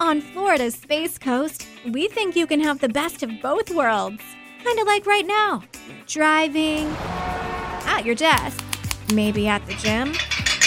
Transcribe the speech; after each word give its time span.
On 0.00 0.22
Florida's 0.22 0.76
Space 0.76 1.18
Coast, 1.18 1.66
we 1.92 2.08
think 2.08 2.34
you 2.34 2.46
can 2.46 2.58
have 2.58 2.80
the 2.80 2.88
best 2.88 3.22
of 3.22 3.30
both 3.42 3.68
worlds. 3.68 4.22
Kind 4.64 4.78
of 4.78 4.86
like 4.86 5.04
right 5.04 5.26
now 5.26 5.62
driving, 6.06 6.86
at 7.84 8.06
your 8.06 8.14
desk, 8.14 8.64
maybe 9.12 9.46
at 9.46 9.64
the 9.66 9.74
gym, 9.74 10.14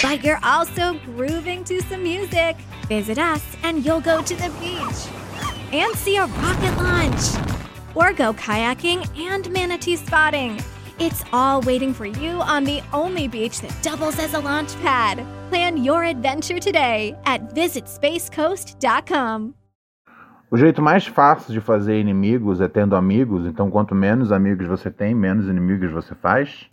but 0.02 0.22
you're 0.22 0.38
also 0.44 0.94
grooving 1.04 1.64
to 1.64 1.80
some 1.82 2.04
music. 2.04 2.56
Visit 2.86 3.18
us 3.18 3.44
and 3.64 3.84
you'll 3.84 4.00
go 4.00 4.22
to 4.22 4.36
the 4.36 4.50
beach 4.60 5.12
and 5.72 5.92
see 5.96 6.16
a 6.16 6.26
rocket 6.26 6.76
launch 6.76 7.56
or 7.96 8.12
go 8.12 8.32
kayaking 8.34 9.04
and 9.18 9.50
manatee 9.50 9.96
spotting. 9.96 10.62
It's 11.00 11.24
all 11.32 11.60
waiting 11.62 11.92
for 11.92 12.06
you 12.06 12.40
on 12.40 12.62
the 12.62 12.82
only 12.92 13.26
beach 13.26 13.60
that 13.62 13.82
doubles 13.82 14.20
as 14.20 14.34
a 14.34 14.38
launch 14.38 14.76
pad. 14.76 15.26
Plan 15.54 15.84
your 15.84 16.02
adventure 16.02 16.58
today 16.58 17.14
at 17.24 17.54
visitspacecoast.com. 17.54 19.54
O 20.50 20.56
jeito 20.56 20.82
mais 20.82 21.06
fácil 21.06 21.52
de 21.52 21.60
fazer 21.60 22.00
inimigos 22.00 22.60
é 22.60 22.66
tendo 22.66 22.96
amigos, 22.96 23.46
então 23.46 23.70
quanto 23.70 23.94
menos 23.94 24.32
amigos 24.32 24.66
você 24.66 24.90
tem, 24.90 25.14
menos 25.14 25.46
inimigos 25.46 25.92
você 25.92 26.12
faz. 26.16 26.66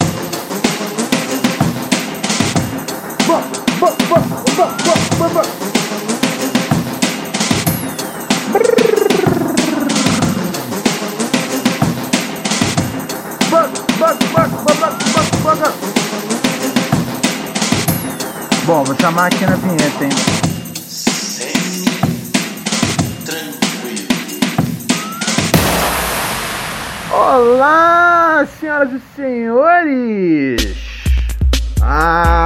Bom, 18.71 18.85
vou 18.85 18.95
chamar 18.97 19.25
aqui 19.25 19.45
na 19.45 19.57
vinheta, 19.57 20.05
hein? 20.05 20.11
Olá, 27.11 28.47
senhoras 28.57 28.93
e 28.93 29.01
senhores! 29.13 30.77
Ah, 31.81 32.37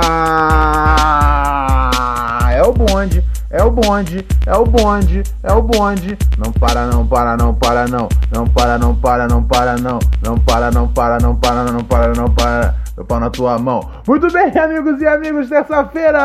é 2.53 2.63
o 2.63 2.73
bonde, 2.73 3.23
é 3.51 3.63
o 3.63 3.69
bonde, 3.69 4.25
é 4.47 4.55
o 4.55 4.65
bonde, 4.65 5.21
é 5.43 5.53
o 5.53 5.61
bonde. 5.61 6.17
Não 6.39 6.51
para, 6.51 6.87
não 6.87 7.05
para, 7.05 7.37
não 7.37 7.53
para, 7.53 7.87
não. 7.87 8.09
Não 8.33 8.47
para, 8.47 8.79
não 8.79 8.95
para, 8.95 9.27
não 9.27 9.43
para, 9.43 9.77
não. 9.77 9.99
Não 10.23 10.39
para, 10.39 10.71
não 10.71 10.87
para, 10.87 11.19
não 11.19 11.35
para, 11.35 11.65
não 11.71 11.83
para, 11.83 12.13
não 12.15 12.33
para. 12.33 12.83
Meu 12.95 13.05
pau 13.05 13.19
na 13.19 13.29
tua 13.29 13.59
mão. 13.59 13.91
Muito 14.07 14.31
bem, 14.31 14.57
amigos 14.57 15.01
e 15.01 15.05
amigos, 15.05 15.49
terça-feira, 15.49 16.21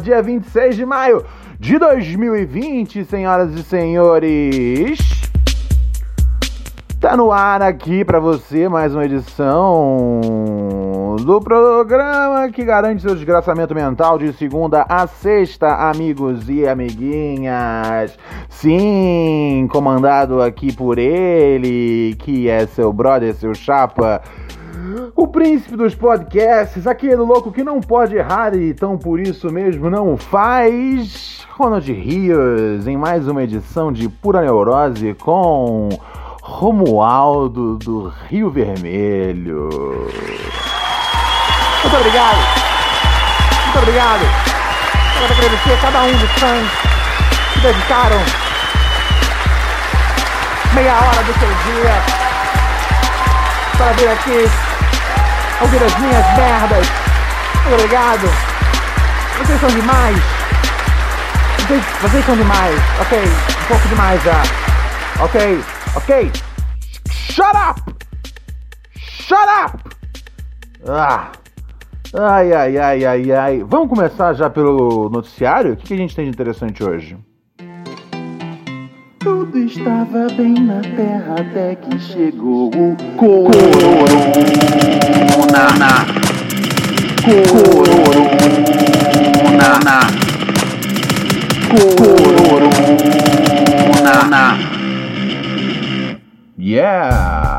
dia 0.00 0.22
26 0.22 0.76
de 0.76 0.86
maio 0.86 1.24
de 1.58 1.80
2020, 1.80 3.04
senhoras 3.04 3.52
e 3.54 3.62
senhores. 3.64 5.00
Tá 7.00 7.16
no 7.16 7.32
ar 7.32 7.60
aqui 7.60 8.04
para 8.04 8.20
você 8.20 8.68
mais 8.68 8.94
uma 8.94 9.04
edição 9.04 10.20
do 11.16 11.40
programa 11.40 12.48
que 12.50 12.64
garante 12.64 13.02
seu 13.02 13.14
desgraçamento 13.14 13.74
mental 13.74 14.18
de 14.18 14.32
segunda 14.32 14.84
a 14.88 15.06
sexta, 15.06 15.88
amigos 15.90 16.48
e 16.48 16.66
amiguinhas. 16.66 18.16
Sim, 18.48 19.68
comandado 19.70 20.40
aqui 20.40 20.72
por 20.72 20.98
ele, 20.98 22.14
que 22.18 22.48
é 22.48 22.66
seu 22.66 22.92
brother, 22.92 23.34
seu 23.34 23.54
chapa. 23.54 24.22
O 25.14 25.28
príncipe 25.28 25.76
dos 25.76 25.94
podcasts, 25.94 26.86
aquele 26.86 27.16
louco 27.16 27.52
que 27.52 27.62
não 27.62 27.80
pode 27.80 28.16
errar 28.16 28.54
e 28.54 28.70
então 28.70 28.98
por 28.98 29.20
isso 29.20 29.50
mesmo 29.52 29.88
não 29.88 30.16
faz. 30.16 31.46
Ronald 31.56 31.92
Rios, 31.92 32.86
em 32.86 32.96
mais 32.96 33.28
uma 33.28 33.42
edição 33.42 33.92
de 33.92 34.08
Pura 34.08 34.40
Neurose 34.40 35.14
com 35.14 35.88
Romualdo 36.42 37.76
do 37.76 38.12
Rio 38.28 38.50
Vermelho. 38.50 39.68
Muito 41.82 41.96
obrigado. 41.96 42.38
Muito 43.64 43.78
obrigado. 43.78 44.20
Quero 45.18 45.32
agradecer 45.32 45.72
a 45.72 45.76
cada 45.78 46.02
um 46.02 46.16
dos 46.16 46.30
fãs 46.32 46.68
que 47.52 47.60
dedicaram 47.60 48.22
meia 50.74 50.94
hora 50.94 51.22
do 51.24 51.32
seu 51.38 51.48
dia 51.48 52.02
para 53.76 53.92
vir 53.92 54.08
aqui 54.08 54.50
ouvir 55.60 55.82
as 55.82 55.98
minhas 55.98 56.36
merdas. 56.36 56.86
Muito 57.62 57.74
obrigado. 57.74 58.30
Vocês 59.38 59.60
são 59.60 59.70
demais. 59.70 60.16
Vocês, 61.58 61.84
vocês 62.00 62.26
são 62.26 62.36
demais. 62.36 62.80
Ok, 63.00 63.18
um 63.18 63.64
pouco 63.66 63.88
demais 63.88 64.22
já. 64.22 64.42
Ok, 65.20 65.64
ok. 65.96 66.32
Shut 67.10 67.56
up! 67.56 67.80
Shut 68.96 69.48
up! 69.64 69.78
Ah. 70.88 71.41
Ai, 72.14 72.52
ai, 72.52 72.76
ai, 72.76 73.04
ai, 73.06 73.32
ai. 73.32 73.64
Vamos 73.66 73.88
começar 73.88 74.34
já 74.34 74.50
pelo 74.50 75.08
noticiário? 75.08 75.72
O 75.72 75.76
que, 75.76 75.86
que 75.86 75.94
a 75.94 75.96
gente 75.96 76.14
tem 76.14 76.26
de 76.26 76.30
interessante 76.30 76.84
hoje? 76.84 77.16
Tudo 79.18 79.56
estava 79.56 80.26
bem 80.36 80.52
na 80.52 80.82
terra 80.82 81.36
até 81.40 81.74
que 81.74 81.98
chegou 81.98 82.68
o 82.68 82.94
corona. 83.16 83.52
Corona. 85.32 86.06
Corona. 91.96 92.62
Yeah! 96.58 97.51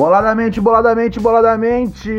Boladamente, 0.00 0.58
boladamente, 0.62 1.20
boladamente. 1.20 2.10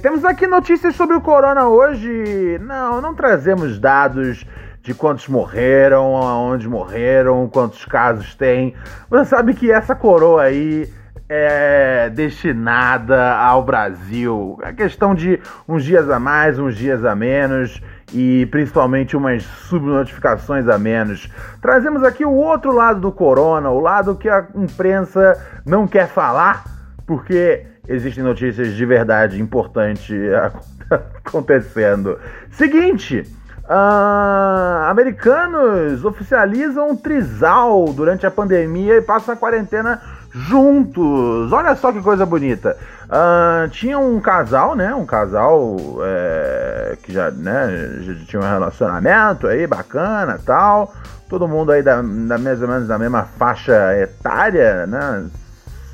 Temos 0.00 0.24
aqui 0.24 0.46
notícias 0.46 0.96
sobre 0.96 1.14
o 1.14 1.20
corona 1.20 1.68
hoje. 1.68 2.58
Não, 2.62 3.02
não 3.02 3.14
trazemos 3.14 3.78
dados 3.78 4.46
de 4.80 4.94
quantos 4.94 5.28
morreram, 5.28 6.16
aonde 6.16 6.66
morreram, 6.66 7.50
quantos 7.52 7.84
casos 7.84 8.34
tem. 8.34 8.74
Você 9.10 9.26
sabe 9.26 9.52
que 9.52 9.70
essa 9.70 9.94
coroa 9.94 10.44
aí 10.44 10.90
é 11.28 12.08
destinada 12.08 13.34
ao 13.34 13.62
Brasil. 13.62 14.58
É 14.62 14.72
questão 14.72 15.14
de 15.14 15.38
uns 15.68 15.84
dias 15.84 16.08
a 16.08 16.18
mais, 16.18 16.58
uns 16.58 16.74
dias 16.74 17.04
a 17.04 17.14
menos 17.14 17.78
e 18.10 18.46
principalmente 18.46 19.18
umas 19.18 19.42
subnotificações 19.42 20.66
a 20.66 20.78
menos. 20.78 21.30
Trazemos 21.60 22.04
aqui 22.04 22.24
o 22.24 22.32
outro 22.32 22.72
lado 22.72 23.00
do 23.00 23.12
corona, 23.12 23.68
o 23.68 23.80
lado 23.80 24.16
que 24.16 24.30
a 24.30 24.46
imprensa 24.54 25.38
não 25.66 25.86
quer 25.86 26.08
falar, 26.08 26.71
porque 27.12 27.66
existem 27.86 28.24
notícias 28.24 28.72
de 28.72 28.86
verdade 28.86 29.38
importantes 29.38 30.16
acontecendo. 31.26 32.18
Seguinte, 32.50 33.26
ah, 33.68 34.88
americanos 34.90 36.02
oficializam 36.06 36.90
um 36.90 36.96
trisal 36.96 37.92
durante 37.92 38.26
a 38.26 38.30
pandemia 38.30 38.96
e 38.96 39.02
passam 39.02 39.34
a 39.34 39.36
quarentena 39.36 40.00
juntos. 40.30 41.52
Olha 41.52 41.76
só 41.76 41.92
que 41.92 42.00
coisa 42.00 42.24
bonita. 42.24 42.78
Ah, 43.10 43.68
tinha 43.70 43.98
um 43.98 44.18
casal, 44.18 44.74
né? 44.74 44.94
Um 44.94 45.04
casal 45.04 45.76
é, 46.02 46.96
que 47.02 47.12
já, 47.12 47.30
né, 47.30 47.98
já 48.00 48.14
tinha 48.24 48.40
um 48.40 48.50
relacionamento 48.50 49.46
aí 49.46 49.66
bacana 49.66 50.40
tal. 50.46 50.94
Todo 51.28 51.46
mundo 51.46 51.72
aí 51.72 51.82
da, 51.82 51.96
da 51.96 52.38
mais 52.38 52.62
ou 52.62 52.68
menos 52.68 52.88
da 52.88 52.98
mesma 52.98 53.24
faixa 53.24 53.98
etária, 53.98 54.86
né? 54.86 55.26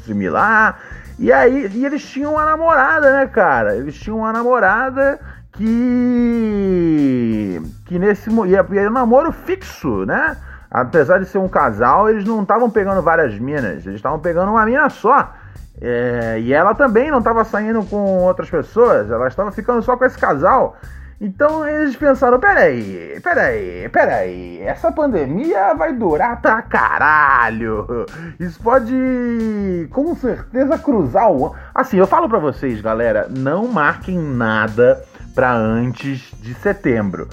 Similar. 0.05 0.79
E 1.19 1.33
aí, 1.33 1.69
e 1.75 1.85
eles 1.85 2.09
tinham 2.09 2.35
uma 2.35 2.45
namorada, 2.45 3.13
né, 3.13 3.27
cara? 3.27 3.75
Eles 3.75 3.97
tinham 3.97 4.19
uma 4.19 4.33
namorada 4.33 5.19
que 5.53 7.61
que 7.87 7.99
nesse 7.99 8.31
e 8.31 8.55
era 8.55 8.89
um 8.89 8.93
namoro 8.93 9.33
fixo, 9.33 10.07
né? 10.07 10.37
Apesar 10.71 11.19
de 11.19 11.27
ser 11.27 11.39
um 11.39 11.49
casal, 11.49 12.09
eles 12.09 12.25
não 12.25 12.43
estavam 12.43 12.71
pegando 12.71 13.03
várias 13.03 13.37
minas, 13.39 13.85
eles 13.87 13.97
estavam 13.97 14.21
pegando 14.21 14.53
uma 14.53 14.65
mina 14.65 14.89
só. 14.91 15.33
É, 15.81 16.39
e 16.41 16.53
ela 16.53 16.75
também 16.75 17.11
não 17.11 17.19
estava 17.19 17.45
saindo 17.45 17.83
com 17.85 18.19
outras 18.19 18.51
pessoas, 18.51 19.11
ela 19.11 19.29
estava 19.29 19.51
ficando 19.51 19.83
só 19.83 19.97
com 19.97 20.05
esse 20.05 20.19
casal. 20.19 20.77
Então 21.21 21.67
eles 21.67 21.97
pensaram: 21.97 22.39
peraí, 22.39 23.21
peraí, 23.21 23.89
peraí, 23.89 24.61
essa 24.61 24.93
pandemia 24.93 25.75
vai 25.75 25.93
durar 25.93 26.41
pra 26.41 26.63
caralho. 26.63 28.07
Isso 28.39 28.61
pode 28.63 29.89
com 29.91 30.15
certeza 30.15 30.79
cruzar 30.79 31.31
o. 31.31 31.55
Assim, 31.75 31.97
eu 31.97 32.07
falo 32.07 32.29
pra 32.29 32.39
vocês, 32.39 32.81
galera: 32.81 33.27
não 33.29 33.67
marquem 33.67 34.17
nada 34.17 35.03
para 35.35 35.53
antes 35.53 36.31
de 36.41 36.55
setembro. 36.55 37.29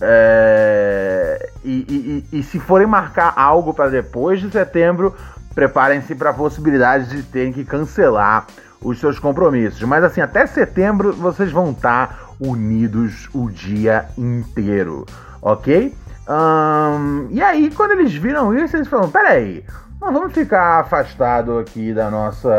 É... 0.00 1.50
E, 1.64 1.70
e, 1.70 2.26
e, 2.32 2.38
e, 2.38 2.42
se 2.42 2.58
forem 2.58 2.88
marcar 2.88 3.34
algo 3.36 3.72
para 3.72 3.88
depois 3.88 4.40
de 4.40 4.50
setembro, 4.50 5.14
preparem-se 5.54 6.14
para 6.14 6.30
a 6.30 6.34
possibilidade 6.34 7.08
de 7.08 7.22
terem 7.22 7.52
que 7.52 7.64
cancelar 7.64 8.46
os 8.80 8.98
seus 8.98 9.18
compromissos. 9.18 9.82
Mas 9.82 10.04
assim, 10.04 10.20
até 10.20 10.46
setembro 10.46 11.12
vocês 11.12 11.50
vão 11.50 11.70
estar 11.70 12.08
tá 12.08 12.18
unidos 12.40 13.28
o 13.32 13.48
dia 13.48 14.06
inteiro, 14.18 15.06
ok? 15.40 15.94
Um, 16.28 17.28
e 17.30 17.42
aí, 17.42 17.70
quando 17.70 17.92
eles 17.92 18.14
viram 18.14 18.54
isso, 18.56 18.76
eles 18.76 18.88
falaram: 18.88 19.10
peraí, 19.10 19.64
nós 20.00 20.12
vamos 20.12 20.32
ficar 20.32 20.80
afastado 20.80 21.58
aqui 21.58 21.92
da 21.92 22.10
nossa 22.10 22.50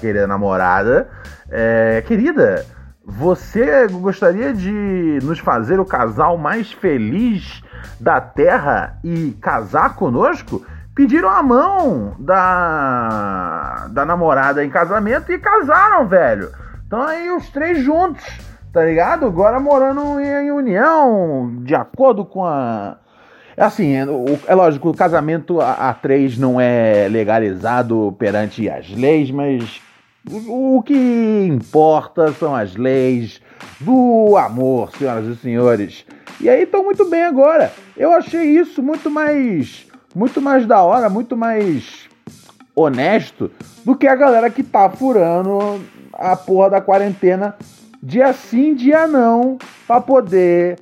querida 0.00 0.26
namorada. 0.26 1.08
É, 1.48 2.02
querida, 2.06 2.64
você 3.04 3.86
gostaria 3.86 4.52
de 4.52 5.18
nos 5.22 5.38
fazer 5.38 5.78
o 5.80 5.84
casal 5.84 6.36
mais 6.36 6.72
feliz 6.72 7.62
da 8.00 8.20
Terra 8.20 8.98
e 9.02 9.36
casar 9.40 9.94
conosco? 9.94 10.64
Pediram 10.96 11.28
a 11.28 11.42
mão 11.42 12.16
da, 12.18 13.86
da 13.90 14.06
namorada 14.06 14.64
em 14.64 14.70
casamento 14.70 15.30
e 15.30 15.38
casaram, 15.38 16.08
velho. 16.08 16.50
Então 16.86 17.02
aí 17.02 17.30
os 17.30 17.50
três 17.50 17.84
juntos, 17.84 18.24
tá 18.72 18.82
ligado? 18.82 19.26
Agora 19.26 19.60
morando 19.60 20.18
em 20.18 20.50
união, 20.50 21.58
de 21.60 21.74
acordo 21.74 22.24
com 22.24 22.46
a. 22.46 22.96
É 23.54 23.64
assim, 23.64 23.94
é, 23.94 24.06
é 24.46 24.54
lógico, 24.54 24.88
o 24.88 24.96
casamento 24.96 25.60
a, 25.60 25.90
a 25.90 25.92
três 25.92 26.38
não 26.38 26.58
é 26.58 27.08
legalizado 27.10 28.16
perante 28.18 28.66
as 28.70 28.88
leis, 28.90 29.30
mas 29.30 29.82
o 30.48 30.82
que 30.82 31.46
importa 31.46 32.32
são 32.32 32.56
as 32.56 32.74
leis 32.74 33.42
do 33.80 34.34
amor, 34.38 34.90
senhoras 34.96 35.26
e 35.26 35.36
senhores. 35.36 36.06
E 36.40 36.48
aí 36.48 36.62
estão 36.62 36.84
muito 36.84 37.04
bem 37.08 37.24
agora. 37.24 37.72
Eu 37.96 38.12
achei 38.12 38.44
isso 38.44 38.82
muito 38.82 39.10
mais, 39.10 39.85
muito 40.16 40.40
mais 40.40 40.64
da 40.64 40.82
hora, 40.82 41.10
muito 41.10 41.36
mais 41.36 42.08
honesto 42.74 43.50
do 43.84 43.94
que 43.94 44.08
a 44.08 44.16
galera 44.16 44.48
que 44.48 44.62
tá 44.62 44.88
furando 44.88 45.78
a 46.10 46.34
porra 46.34 46.70
da 46.70 46.80
quarentena 46.80 47.54
dia 48.02 48.32
sim, 48.32 48.74
dia 48.74 49.06
não, 49.06 49.58
pra 49.86 50.00
poder, 50.00 50.78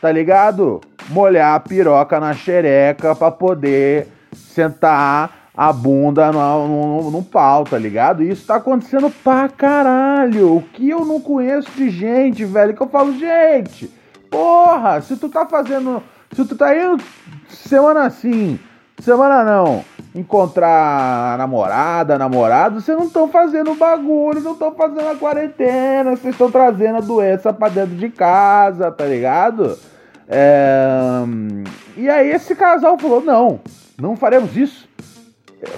tá 0.00 0.10
ligado? 0.10 0.80
Molhar 1.10 1.54
a 1.54 1.60
piroca 1.60 2.18
na 2.18 2.32
xereca 2.32 3.14
pra 3.14 3.30
poder 3.30 4.08
sentar 4.32 5.50
a 5.54 5.70
bunda 5.70 6.32
no, 6.32 6.68
no, 6.68 7.10
no 7.10 7.22
pau, 7.22 7.64
tá 7.64 7.76
ligado? 7.76 8.22
E 8.22 8.30
isso 8.30 8.46
tá 8.46 8.56
acontecendo 8.56 9.10
pra 9.22 9.50
caralho. 9.50 10.56
O 10.56 10.62
que 10.62 10.88
eu 10.88 11.04
não 11.04 11.20
conheço 11.20 11.70
de 11.72 11.90
gente, 11.90 12.42
velho, 12.46 12.74
que 12.74 12.82
eu 12.82 12.88
falo, 12.88 13.12
gente, 13.18 13.92
porra, 14.30 14.98
se 15.02 15.14
tu 15.16 15.28
tá 15.28 15.44
fazendo. 15.44 16.02
Se 16.32 16.44
tu 16.44 16.56
tá 16.56 16.76
indo 16.76 17.02
semana 17.48 18.04
assim, 18.04 18.60
semana 19.00 19.44
não, 19.44 19.84
encontrar 20.14 21.36
namorada, 21.38 22.18
namorado, 22.18 22.80
vocês 22.80 22.96
não 22.96 23.06
estão 23.06 23.28
fazendo 23.28 23.74
bagulho, 23.74 24.40
não 24.40 24.52
estão 24.52 24.74
fazendo 24.74 25.08
a 25.08 25.16
quarentena, 25.16 26.16
vocês 26.16 26.34
estão 26.34 26.50
trazendo 26.50 26.98
a 26.98 27.00
doença 27.00 27.52
pra 27.52 27.68
dentro 27.68 27.94
de 27.94 28.08
casa, 28.08 28.90
tá 28.90 29.04
ligado? 29.04 29.78
É... 30.28 31.24
E 31.96 32.08
aí 32.08 32.30
esse 32.30 32.54
casal 32.54 32.98
falou: 32.98 33.22
não, 33.22 33.60
não 33.98 34.16
faremos 34.16 34.56
isso 34.56 34.88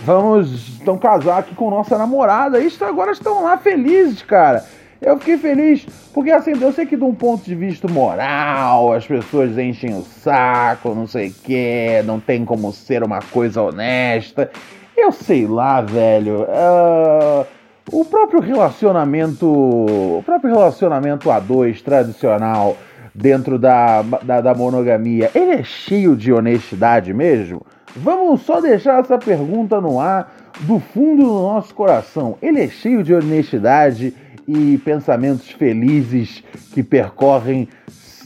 vamos 0.02 0.80
então 0.80 0.98
casar 0.98 1.38
aqui 1.38 1.54
com 1.54 1.70
nossa 1.70 1.96
namorada. 1.96 2.60
Isso 2.60 2.84
agora 2.84 3.12
estão 3.12 3.42
lá 3.42 3.56
felizes, 3.56 4.22
cara. 4.22 4.64
Eu 5.00 5.18
fiquei 5.18 5.38
feliz 5.38 5.86
porque 6.12 6.30
assim, 6.30 6.52
eu 6.60 6.72
sei 6.72 6.84
que 6.84 6.96
de 6.96 7.04
um 7.04 7.14
ponto 7.14 7.44
de 7.44 7.54
vista 7.54 7.88
moral, 7.88 8.92
as 8.92 9.06
pessoas 9.06 9.56
enchem 9.56 9.96
o 9.96 10.02
saco, 10.02 10.94
não 10.94 11.06
sei 11.06 11.28
o 11.28 11.32
que, 11.32 12.02
não 12.04 12.20
tem 12.20 12.44
como 12.44 12.72
ser 12.72 13.02
uma 13.02 13.20
coisa 13.20 13.62
honesta. 13.62 14.50
Eu 14.96 15.10
sei 15.10 15.46
lá, 15.46 15.80
velho. 15.80 16.42
Uh, 16.42 17.46
o 17.92 18.04
próprio 18.04 18.40
relacionamento, 18.40 19.46
o 19.46 20.22
próprio 20.24 20.54
relacionamento 20.54 21.30
a 21.30 21.40
dois 21.40 21.80
tradicional 21.80 22.76
dentro 23.14 23.58
da, 23.58 24.02
da, 24.02 24.40
da 24.40 24.54
monogamia, 24.54 25.30
ele 25.34 25.52
é 25.52 25.62
cheio 25.62 26.14
de 26.14 26.32
honestidade 26.32 27.12
mesmo? 27.12 27.66
Vamos 27.96 28.42
só 28.42 28.60
deixar 28.60 29.00
essa 29.00 29.18
pergunta 29.18 29.80
no 29.80 29.98
ar 29.98 30.32
do 30.60 30.78
fundo 30.78 31.24
do 31.24 31.32
nosso 31.32 31.74
coração. 31.74 32.36
Ele 32.40 32.62
é 32.62 32.68
cheio 32.68 33.02
de 33.02 33.12
honestidade 33.14 34.14
e 34.46 34.78
pensamentos 34.78 35.50
felizes 35.50 36.42
que 36.72 36.82
percorrem 36.82 37.68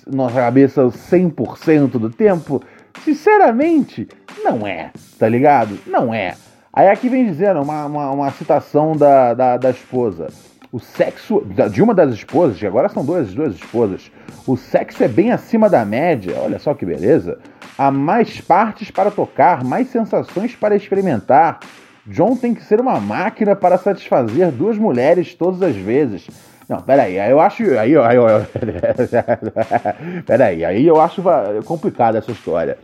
nossa 0.06 0.36
cabeça 0.36 0.82
100% 0.82 1.92
do 1.92 2.10
tempo? 2.10 2.62
Sinceramente, 3.02 4.08
não 4.42 4.66
é, 4.66 4.90
tá 5.18 5.28
ligado? 5.28 5.78
Não 5.86 6.12
é. 6.14 6.34
Aí 6.72 6.88
aqui 6.88 7.08
vem 7.08 7.24
dizendo 7.24 7.62
uma, 7.62 7.86
uma, 7.86 8.10
uma 8.10 8.30
citação 8.32 8.96
da, 8.96 9.32
da, 9.32 9.56
da 9.56 9.70
esposa. 9.70 10.28
O 10.72 10.80
sexo. 10.80 11.40
De 11.70 11.80
uma 11.80 11.94
das 11.94 12.12
esposas, 12.12 12.58
que 12.58 12.66
agora 12.66 12.88
são 12.88 13.04
duas, 13.04 13.32
duas 13.32 13.54
esposas. 13.54 14.10
O 14.44 14.56
sexo 14.56 15.04
é 15.04 15.08
bem 15.08 15.30
acima 15.30 15.70
da 15.70 15.84
média. 15.84 16.34
Olha 16.40 16.58
só 16.58 16.74
que 16.74 16.84
beleza. 16.84 17.38
Há 17.78 17.90
mais 17.90 18.40
partes 18.40 18.90
para 18.90 19.10
tocar, 19.10 19.62
mais 19.62 19.88
sensações 19.88 20.56
para 20.56 20.74
experimentar. 20.74 21.60
John 22.06 22.36
tem 22.36 22.54
que 22.54 22.62
ser 22.62 22.80
uma 22.80 23.00
máquina 23.00 23.56
para 23.56 23.78
satisfazer 23.78 24.50
duas 24.50 24.76
mulheres 24.76 25.34
todas 25.34 25.62
as 25.62 25.74
vezes. 25.74 26.28
Não, 26.68 26.80
peraí, 26.80 27.18
aí 27.18 27.30
eu 27.30 27.40
acho. 27.40 27.62
Aí, 27.78 27.96
aí, 27.96 27.98
aí, 27.98 28.16
peraí, 30.26 30.64
aí 30.64 30.86
eu 30.86 31.00
acho 31.00 31.22
complicada 31.64 32.18
essa 32.18 32.30
história. 32.30 32.76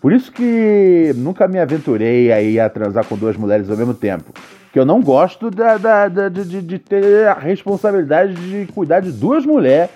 Por 0.00 0.12
isso 0.12 0.30
que 0.30 1.12
nunca 1.16 1.48
me 1.48 1.58
aventurei 1.58 2.32
aí 2.32 2.60
a 2.60 2.68
transar 2.68 3.04
com 3.04 3.16
duas 3.16 3.36
mulheres 3.36 3.68
ao 3.68 3.76
mesmo 3.76 3.94
tempo. 3.94 4.32
Que 4.72 4.78
eu 4.78 4.84
não 4.84 5.02
gosto 5.02 5.50
da, 5.50 5.76
da, 5.76 6.08
da 6.08 6.28
de, 6.28 6.62
de, 6.62 6.78
ter 6.78 7.26
a 7.26 7.34
responsabilidade 7.34 8.34
de 8.34 8.72
cuidar 8.72 9.00
de 9.00 9.10
duas 9.10 9.44
mulheres 9.44 9.90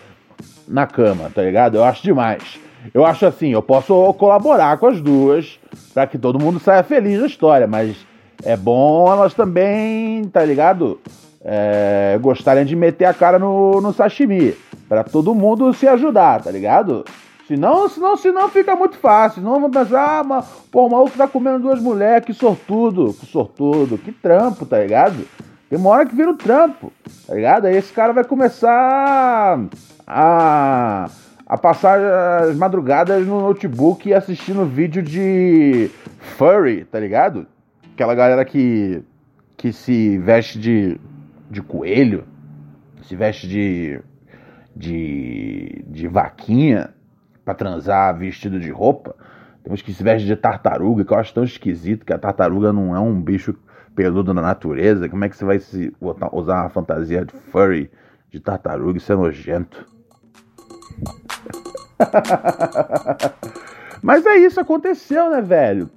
na 0.67 0.87
cama, 0.87 1.31
tá 1.32 1.43
ligado? 1.43 1.76
Eu 1.76 1.85
acho 1.85 2.02
demais. 2.02 2.58
Eu 2.93 3.06
acho 3.06 3.26
assim, 3.26 3.52
eu 3.52 3.62
posso 3.62 4.12
colaborar 4.14 4.76
com 4.78 4.87
as 4.87 5.00
duas 5.00 5.61
para 5.94 6.06
que 6.06 6.19
todo 6.19 6.38
mundo 6.38 6.58
saia 6.58 6.82
feliz 6.82 7.20
da 7.20 7.26
história, 7.26 7.67
mas 7.69 7.96
é 8.44 8.56
bom 8.56 9.12
elas 9.12 9.35
também, 9.35 10.25
tá 10.25 10.44
ligado? 10.44 11.00
É, 11.44 12.19
gostarem 12.21 12.65
de 12.65 12.77
meter 12.77 13.06
a 13.06 13.15
cara 13.15 13.39
no, 13.39 13.81
no 13.81 13.93
sashimi, 13.93 14.55
para 14.89 15.03
todo 15.03 15.35
mundo 15.35 15.73
se 15.73 15.89
ajudar, 15.89 16.43
tá 16.43 16.50
ligado? 16.50 17.05
Senão, 17.49 17.89
senão, 17.89 18.17
senão 18.17 18.49
fica 18.49 18.77
muito 18.77 18.97
fácil. 18.97 19.43
Senão 19.43 19.61
vão 19.61 19.71
pensar, 19.71 20.21
ah, 20.21 20.25
mas, 20.25 20.47
pô, 20.71 20.87
o 20.87 20.91
maluco 20.91 21.17
tá 21.17 21.27
comendo 21.27 21.59
duas 21.59 21.81
mulheres, 21.81 22.25
que 22.25 22.33
sortudo, 22.33 23.15
que 23.19 23.27
sortudo, 23.27 23.99
que 23.99 24.12
trampo, 24.12 24.65
tá 24.65 24.79
ligado? 24.79 25.27
Tem 25.69 25.79
uma 25.79 25.91
hora 25.91 26.06
que 26.06 26.15
vira 26.15 26.31
um 26.31 26.37
trampo, 26.37 26.93
tá 27.27 27.35
ligado? 27.35 27.67
Aí 27.67 27.77
esse 27.77 27.93
cara 27.93 28.12
vai 28.12 28.25
começar 28.25 29.59
a 30.06 31.09
a 31.53 31.59
passar 31.59 32.00
as 32.45 32.56
madrugadas 32.56 33.27
no 33.27 33.43
notebook 33.43 34.11
assistindo 34.15 34.65
vídeo 34.65 35.03
de 35.03 35.90
furry, 36.38 36.85
tá 36.85 36.99
ligado? 36.99 37.47
Aquela 37.92 38.14
galera 38.14 38.44
que, 38.44 39.02
que 39.56 39.72
se 39.72 40.18
veste 40.18 40.58
de, 40.58 40.99
de 41.50 41.62
coelho, 41.62 42.25
se 43.02 43.14
veste 43.14 43.46
de, 43.46 44.00
de, 44.75 45.84
de 45.87 46.08
vaquinha 46.08 46.94
para 47.44 47.54
transar 47.54 48.16
vestido 48.16 48.58
de 48.58 48.70
roupa. 48.70 49.14
Tem 49.62 49.72
uns 49.72 49.82
que 49.82 49.92
se 49.92 50.02
vestem 50.02 50.26
de 50.26 50.37
tartaruga, 50.37 51.04
que 51.04 51.12
eu 51.12 51.18
acho 51.18 51.34
tão 51.34 51.44
esquisito 51.44 52.06
que 52.06 52.12
a 52.12 52.18
tartaruga 52.18 52.72
não 52.72 52.96
é 52.96 53.00
um 53.00 53.20
bicho 53.20 53.54
peludo 53.94 54.32
na 54.32 54.42
natureza. 54.42 55.08
Como 55.08 55.25
é 55.25 55.28
que 55.28 55.37
você 55.37 55.44
vai 55.44 55.58
se 55.58 55.94
usar 56.00 56.62
uma 56.62 56.70
fantasia 56.70 57.25
de 57.25 57.32
furry 57.50 57.90
de 58.30 58.40
tartaruga? 58.40 58.96
Isso 58.96 59.12
é 59.12 59.16
nojento. 59.16 59.87
Mas 64.02 64.26
é 64.26 64.37
isso, 64.37 64.58
aconteceu, 64.58 65.30
né, 65.30 65.40
velho? 65.40 65.88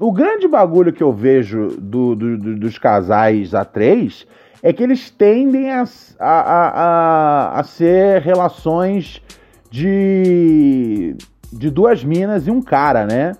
O 0.00 0.12
grande 0.12 0.48
bagulho 0.48 0.92
que 0.92 1.02
eu 1.02 1.12
vejo 1.12 1.68
do, 1.78 2.14
do, 2.16 2.38
do, 2.38 2.56
dos 2.56 2.78
casais 2.78 3.54
a 3.54 3.64
três 3.64 4.26
é 4.62 4.72
que 4.72 4.82
eles 4.82 5.10
tendem 5.10 5.70
a, 5.70 5.84
a, 6.18 6.28
a, 6.28 7.60
a 7.60 7.64
ser 7.64 8.20
relações 8.22 9.22
de, 9.70 11.16
de 11.52 11.70
duas 11.70 12.04
minas 12.04 12.46
e 12.46 12.50
um 12.50 12.60
cara, 12.60 13.06
né? 13.06 13.32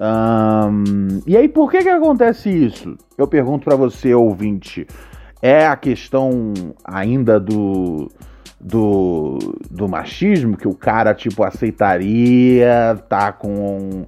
Um, 0.00 1.20
e 1.26 1.36
aí, 1.36 1.48
por 1.48 1.70
que 1.70 1.78
que 1.78 1.88
acontece 1.88 2.48
isso? 2.48 2.96
Eu 3.16 3.26
pergunto 3.26 3.64
para 3.64 3.76
você, 3.76 4.14
ouvinte. 4.14 4.86
É 5.42 5.66
a 5.66 5.76
questão 5.76 6.52
ainda 6.84 7.38
do, 7.38 8.10
do, 8.60 9.38
do 9.70 9.88
machismo, 9.88 10.56
que 10.56 10.68
o 10.68 10.74
cara, 10.74 11.14
tipo, 11.14 11.42
aceitaria 11.42 12.96
tá 13.08 13.32
com 13.32 14.06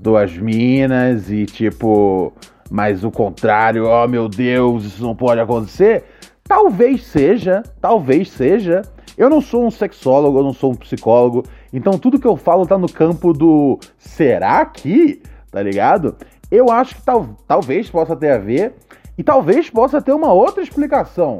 duas 0.00 0.36
minas 0.36 1.30
e, 1.30 1.46
tipo, 1.46 2.32
mas 2.70 3.04
o 3.04 3.10
contrário, 3.10 3.86
oh 3.86 4.08
meu 4.08 4.28
Deus, 4.28 4.84
isso 4.84 5.02
não 5.02 5.14
pode 5.14 5.40
acontecer. 5.40 6.04
Talvez 6.42 7.04
seja, 7.04 7.62
talvez 7.80 8.30
seja. 8.30 8.82
Eu 9.16 9.28
não 9.28 9.40
sou 9.40 9.66
um 9.66 9.70
sexólogo, 9.70 10.38
eu 10.38 10.42
não 10.42 10.52
sou 10.52 10.72
um 10.72 10.76
psicólogo, 10.76 11.44
então 11.72 11.98
tudo 11.98 12.18
que 12.18 12.26
eu 12.26 12.36
falo 12.36 12.66
tá 12.66 12.78
no 12.78 12.90
campo 12.90 13.32
do 13.32 13.78
será 13.98 14.64
que, 14.64 15.20
tá 15.50 15.62
ligado? 15.62 16.16
eu 16.50 16.70
acho 16.70 16.96
que 16.96 17.02
tal, 17.02 17.36
talvez 17.46 17.88
possa 17.88 18.16
ter 18.16 18.32
a 18.32 18.38
ver 18.38 18.74
e 19.16 19.22
talvez 19.22 19.70
possa 19.70 20.02
ter 20.02 20.12
uma 20.12 20.32
outra 20.32 20.62
explicação. 20.62 21.38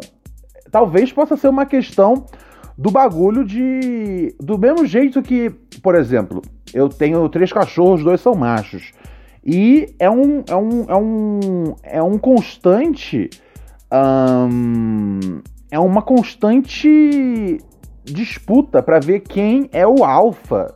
Talvez 0.71 1.13
possa 1.13 1.37
ser 1.37 1.49
uma 1.49 1.67
questão 1.67 2.27
do 2.79 2.91
bagulho 2.91 3.45
de. 3.45 4.35
Do 4.39 4.57
mesmo 4.57 4.87
jeito 4.87 5.21
que, 5.21 5.51
por 5.83 5.97
exemplo, 5.97 6.41
eu 6.73 6.89
tenho 6.89 7.29
três 7.29 7.53
cachorros, 7.53 8.03
dois 8.05 8.21
são 8.21 8.35
machos. 8.35 8.93
E 9.45 9.95
é 9.99 10.11
um, 10.11 10.45
é 10.49 10.57
um, 10.57 10.85
é 10.89 10.97
um, 10.97 11.75
é 11.83 12.03
um 12.03 12.19
constante. 12.19 13.31
é 15.71 15.79
uma 15.79 16.03
constante 16.03 17.59
disputa 18.05 18.83
para 18.83 18.99
ver 19.01 19.21
quem 19.21 19.69
é 19.73 19.87
o 19.87 20.05
alfa 20.05 20.75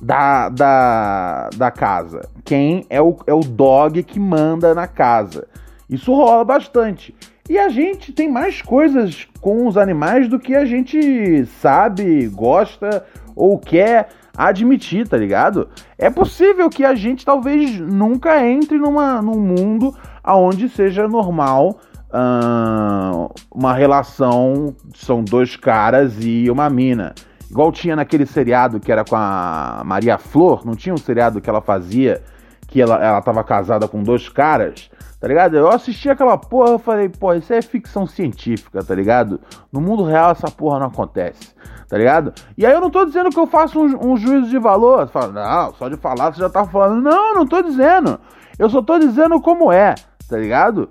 da, 0.00 0.48
da, 0.48 1.50
da 1.56 1.70
casa. 1.70 2.28
Quem 2.44 2.84
é 2.88 3.00
o, 3.00 3.16
é 3.26 3.34
o 3.34 3.40
dog 3.40 4.02
que 4.02 4.18
manda 4.18 4.74
na 4.74 4.86
casa. 4.86 5.46
Isso 5.88 6.12
rola 6.14 6.44
bastante. 6.44 7.14
E 7.48 7.58
a 7.58 7.68
gente 7.68 8.12
tem 8.12 8.30
mais 8.30 8.62
coisas 8.62 9.26
com 9.40 9.66
os 9.66 9.76
animais 9.76 10.28
do 10.28 10.38
que 10.38 10.54
a 10.54 10.64
gente 10.64 11.44
sabe, 11.60 12.28
gosta 12.28 13.04
ou 13.34 13.58
quer 13.58 14.08
admitir, 14.36 15.08
tá 15.08 15.16
ligado? 15.16 15.68
É 15.98 16.10
possível 16.10 16.68
que 16.70 16.84
a 16.84 16.94
gente 16.94 17.24
talvez 17.24 17.78
nunca 17.78 18.46
entre 18.46 18.78
numa, 18.78 19.20
num 19.20 19.40
mundo 19.40 19.94
onde 20.24 20.68
seja 20.68 21.08
normal 21.08 21.80
uh, 22.10 23.32
uma 23.52 23.74
relação, 23.74 24.74
são 24.94 25.22
dois 25.22 25.56
caras 25.56 26.16
e 26.20 26.50
uma 26.50 26.68
mina. 26.68 27.14
Igual 27.50 27.72
tinha 27.72 27.96
naquele 27.96 28.26
seriado 28.26 28.78
que 28.78 28.92
era 28.92 29.04
com 29.04 29.16
a 29.16 29.82
Maria 29.84 30.18
Flor, 30.18 30.64
não 30.64 30.74
tinha 30.74 30.94
um 30.94 30.98
seriado 30.98 31.40
que 31.40 31.50
ela 31.50 31.60
fazia 31.60 32.22
que 32.70 32.80
ela, 32.80 33.04
ela 33.04 33.20
tava 33.20 33.42
casada 33.42 33.88
com 33.88 34.02
dois 34.02 34.28
caras, 34.28 34.88
tá 35.18 35.26
ligado? 35.26 35.56
Eu 35.56 35.68
assisti 35.68 36.08
aquela 36.08 36.38
porra, 36.38 36.70
eu 36.70 36.78
falei, 36.78 37.08
pô, 37.08 37.34
isso 37.34 37.52
é 37.52 37.60
ficção 37.60 38.06
científica, 38.06 38.82
tá 38.82 38.94
ligado? 38.94 39.40
No 39.72 39.80
mundo 39.80 40.04
real 40.04 40.30
essa 40.30 40.48
porra 40.48 40.78
não 40.78 40.86
acontece, 40.86 41.52
tá 41.88 41.98
ligado? 41.98 42.32
E 42.56 42.64
aí 42.64 42.72
eu 42.72 42.80
não 42.80 42.88
tô 42.88 43.04
dizendo 43.04 43.30
que 43.30 43.38
eu 43.38 43.46
faço 43.46 43.80
um, 43.80 44.12
um 44.12 44.16
juízo 44.16 44.48
de 44.48 44.58
valor, 44.58 45.08
fala, 45.08 45.32
não, 45.32 45.74
só 45.74 45.88
de 45.88 45.96
falar 45.96 46.32
você 46.32 46.40
já 46.40 46.48
tá 46.48 46.64
falando, 46.64 47.02
não, 47.02 47.34
não 47.34 47.46
tô 47.46 47.60
dizendo, 47.60 48.20
eu 48.56 48.70
só 48.70 48.80
tô 48.80 48.98
dizendo 48.98 49.40
como 49.40 49.72
é, 49.72 49.96
tá 50.28 50.36
ligado? 50.36 50.88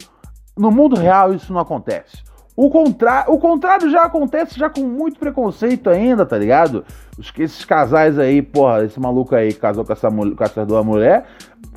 No 0.57 0.69
mundo 0.69 0.97
real 0.97 1.33
isso 1.33 1.53
não 1.53 1.61
acontece. 1.61 2.29
O, 2.61 2.69
contra... 2.69 3.23
o 3.29 3.39
contrário 3.39 3.89
já 3.89 4.03
acontece 4.03 4.59
já 4.59 4.69
com 4.69 4.81
muito 4.81 5.17
preconceito 5.17 5.89
ainda, 5.89 6.25
tá 6.25 6.37
ligado? 6.37 6.83
Os, 7.17 7.31
esses 7.39 7.63
casais 7.63 8.19
aí, 8.19 8.41
porra, 8.41 8.83
esse 8.83 8.99
maluco 8.99 9.33
aí 9.33 9.53
casou 9.53 9.85
com 9.85 9.93
essa, 9.93 10.09
mulher, 10.09 10.35
com 10.35 10.43
essa 10.43 10.65
duas 10.65 10.85
mulher, 10.85 11.25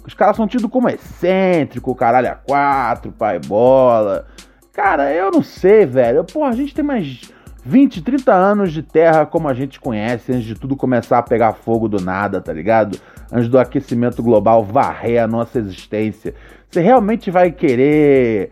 os 0.06 0.14
caras 0.14 0.36
são 0.36 0.46
tidos 0.46 0.70
como 0.70 0.88
excêntrico, 0.88 1.94
caralho 1.94 2.30
a 2.30 2.34
quatro, 2.34 3.12
pai 3.12 3.38
bola. 3.38 4.26
Cara, 4.72 5.12
eu 5.12 5.30
não 5.30 5.42
sei, 5.42 5.84
velho. 5.86 6.24
Porra, 6.24 6.48
a 6.48 6.54
gente 6.54 6.74
tem 6.74 6.84
mais 6.84 7.32
20, 7.64 8.02
30 8.02 8.32
anos 8.32 8.72
de 8.72 8.82
terra 8.82 9.24
como 9.26 9.48
a 9.48 9.54
gente 9.54 9.78
conhece, 9.78 10.32
antes 10.32 10.44
de 10.44 10.54
tudo 10.54 10.74
começar 10.74 11.18
a 11.18 11.22
pegar 11.22 11.52
fogo 11.52 11.88
do 11.88 12.02
nada, 12.02 12.40
tá 12.40 12.52
ligado? 12.52 12.98
Antes 13.30 13.48
do 13.48 13.58
aquecimento 13.58 14.22
global 14.22 14.64
varrer 14.64 15.22
a 15.22 15.28
nossa 15.28 15.58
existência. 15.58 16.34
Você 16.68 16.80
realmente 16.80 17.30
vai 17.30 17.52
querer 17.52 18.50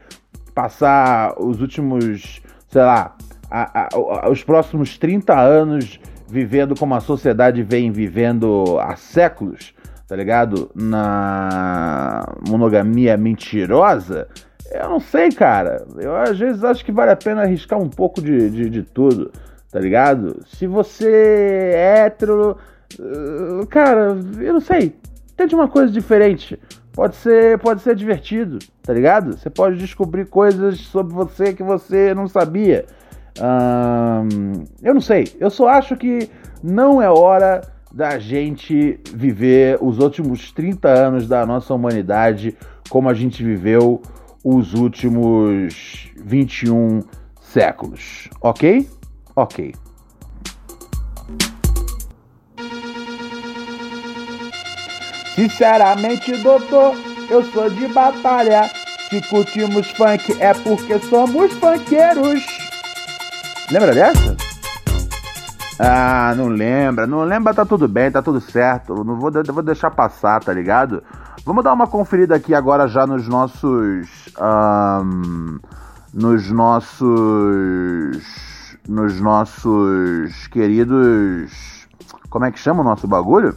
passar 0.54 1.34
os 1.40 1.60
últimos, 1.60 2.40
sei 2.68 2.82
lá, 2.82 3.16
a, 3.50 3.80
a, 3.80 3.88
a, 4.26 4.30
os 4.30 4.44
próximos 4.44 4.96
30 4.96 5.38
anos 5.38 5.98
vivendo 6.28 6.78
como 6.78 6.94
a 6.94 7.00
sociedade 7.00 7.62
vem 7.62 7.90
vivendo 7.90 8.78
há 8.78 8.94
séculos, 8.94 9.74
tá 10.10 10.16
ligado? 10.16 10.68
Na 10.74 12.26
monogamia 12.48 13.16
mentirosa, 13.16 14.26
eu 14.72 14.88
não 14.90 14.98
sei, 14.98 15.30
cara. 15.30 15.86
Eu 15.96 16.16
às 16.16 16.36
vezes 16.36 16.64
acho 16.64 16.84
que 16.84 16.90
vale 16.90 17.12
a 17.12 17.16
pena 17.16 17.42
arriscar 17.42 17.78
um 17.78 17.88
pouco 17.88 18.20
de, 18.20 18.50
de, 18.50 18.68
de 18.68 18.82
tudo, 18.82 19.30
tá 19.70 19.78
ligado? 19.78 20.44
Se 20.48 20.66
você 20.66 21.72
é 21.72 22.06
hétero, 22.06 22.56
uh, 22.98 23.64
cara, 23.68 24.16
eu 24.40 24.52
não 24.52 24.60
sei. 24.60 24.96
Tente 25.36 25.54
uma 25.54 25.68
coisa 25.68 25.92
diferente 25.92 26.58
pode 26.92 27.14
ser, 27.14 27.56
pode 27.60 27.80
ser 27.80 27.94
divertido, 27.94 28.58
tá 28.82 28.92
ligado? 28.92 29.38
Você 29.38 29.48
pode 29.48 29.78
descobrir 29.78 30.26
coisas 30.26 30.80
sobre 30.80 31.14
você 31.14 31.52
que 31.52 31.62
você 31.62 32.12
não 32.14 32.26
sabia. 32.26 32.84
Hum, 33.40 34.64
eu 34.82 34.92
não 34.92 35.00
sei, 35.00 35.32
eu 35.38 35.50
só 35.50 35.68
acho 35.68 35.96
que 35.96 36.28
não 36.64 37.00
é 37.00 37.08
hora 37.08 37.62
da 37.92 38.18
gente 38.18 39.00
viver 39.12 39.78
os 39.80 39.98
últimos 39.98 40.52
30 40.52 40.88
anos 40.88 41.28
da 41.28 41.44
nossa 41.44 41.74
humanidade 41.74 42.56
como 42.88 43.08
a 43.08 43.14
gente 43.14 43.42
viveu 43.42 44.00
os 44.44 44.74
últimos 44.74 46.10
21 46.16 47.02
séculos, 47.40 48.28
ok? 48.40 48.88
Ok. 49.36 49.74
Sinceramente, 55.34 56.36
doutor, 56.38 56.94
eu 57.30 57.42
sou 57.44 57.70
de 57.70 57.88
batalha. 57.88 58.70
Se 59.08 59.20
curtimos 59.22 59.90
funk 59.90 60.36
é 60.38 60.54
porque 60.54 60.98
somos 61.00 61.52
funkeiros. 61.54 62.44
Lembra 63.70 63.94
dessa? 63.94 64.49
Ah, 65.82 66.34
não 66.36 66.48
lembra. 66.48 67.06
Não 67.06 67.24
lembra, 67.24 67.54
tá 67.54 67.64
tudo 67.64 67.88
bem, 67.88 68.10
tá 68.10 68.20
tudo 68.20 68.40
certo. 68.40 69.02
Não 69.02 69.16
vou, 69.18 69.30
vou 69.30 69.62
deixar 69.62 69.90
passar, 69.90 70.42
tá 70.42 70.52
ligado? 70.52 71.02
Vamos 71.44 71.64
dar 71.64 71.72
uma 71.72 71.86
conferida 71.86 72.34
aqui 72.34 72.54
agora 72.54 72.86
já 72.86 73.06
nos 73.06 73.26
nossos. 73.26 74.28
Um, 74.38 75.58
nos 76.12 76.50
nossos. 76.50 77.08
Nos 78.86 79.20
nossos 79.20 80.46
queridos. 80.48 81.88
Como 82.28 82.44
é 82.44 82.50
que 82.50 82.58
chama 82.58 82.82
o 82.82 82.84
nosso 82.84 83.08
bagulho? 83.08 83.54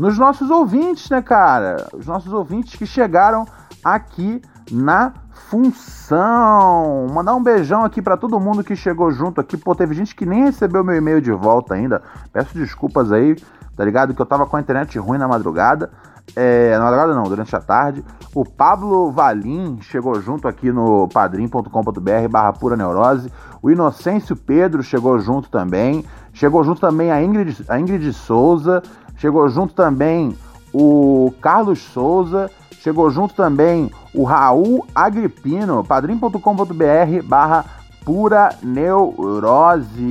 nos 0.00 0.16
nossos 0.16 0.48
ouvintes, 0.50 1.10
né, 1.10 1.20
cara? 1.20 1.86
Os 1.92 2.06
nossos 2.06 2.32
ouvintes 2.32 2.74
que 2.74 2.86
chegaram 2.86 3.46
aqui 3.84 4.40
na 4.72 5.12
função. 5.48 7.06
Mandar 7.12 7.34
um 7.34 7.42
beijão 7.42 7.84
aqui 7.84 8.02
para 8.02 8.16
todo 8.16 8.38
mundo 8.38 8.62
que 8.62 8.76
chegou 8.76 9.10
junto 9.10 9.40
aqui. 9.40 9.56
Pô, 9.56 9.74
teve 9.74 9.94
gente 9.94 10.14
que 10.14 10.26
nem 10.26 10.44
recebeu 10.44 10.84
meu 10.84 10.94
e-mail 10.94 11.20
de 11.20 11.32
volta 11.32 11.74
ainda. 11.74 12.02
Peço 12.32 12.54
desculpas 12.54 13.10
aí, 13.10 13.36
tá 13.76 13.84
ligado? 13.84 14.14
Que 14.14 14.20
eu 14.20 14.26
tava 14.26 14.46
com 14.46 14.56
a 14.56 14.60
internet 14.60 14.98
ruim 14.98 15.18
na 15.18 15.26
madrugada. 15.26 15.90
É, 16.36 16.76
na 16.78 16.84
madrugada 16.84 17.14
não, 17.14 17.24
durante 17.24 17.54
a 17.56 17.60
tarde. 17.60 18.04
O 18.34 18.44
Pablo 18.44 19.10
Valim 19.10 19.78
chegou 19.82 20.20
junto 20.20 20.46
aqui 20.46 20.70
no 20.70 21.08
padrim.com.br 21.08 22.28
barra 22.30 22.52
pura 22.52 22.76
neurose. 22.76 23.32
O 23.62 23.70
Inocêncio 23.70 24.36
Pedro 24.36 24.82
chegou 24.82 25.18
junto 25.18 25.50
também. 25.50 26.04
Chegou 26.32 26.62
junto 26.62 26.80
também 26.80 27.10
a 27.10 27.22
Ingrid, 27.22 27.64
a 27.68 27.78
Ingrid 27.80 28.12
Souza. 28.12 28.82
Chegou 29.16 29.48
junto 29.48 29.74
também 29.74 30.36
o 30.72 31.32
Carlos 31.40 31.80
Souza. 31.80 32.50
Chegou 32.80 33.10
junto 33.10 33.34
também 33.34 33.90
o 34.14 34.24
Raul 34.24 34.86
Agripino, 34.94 35.84
padrim.com.br 35.84 37.22
barra 37.24 37.64
pura 38.04 38.50
neurose. 38.62 40.02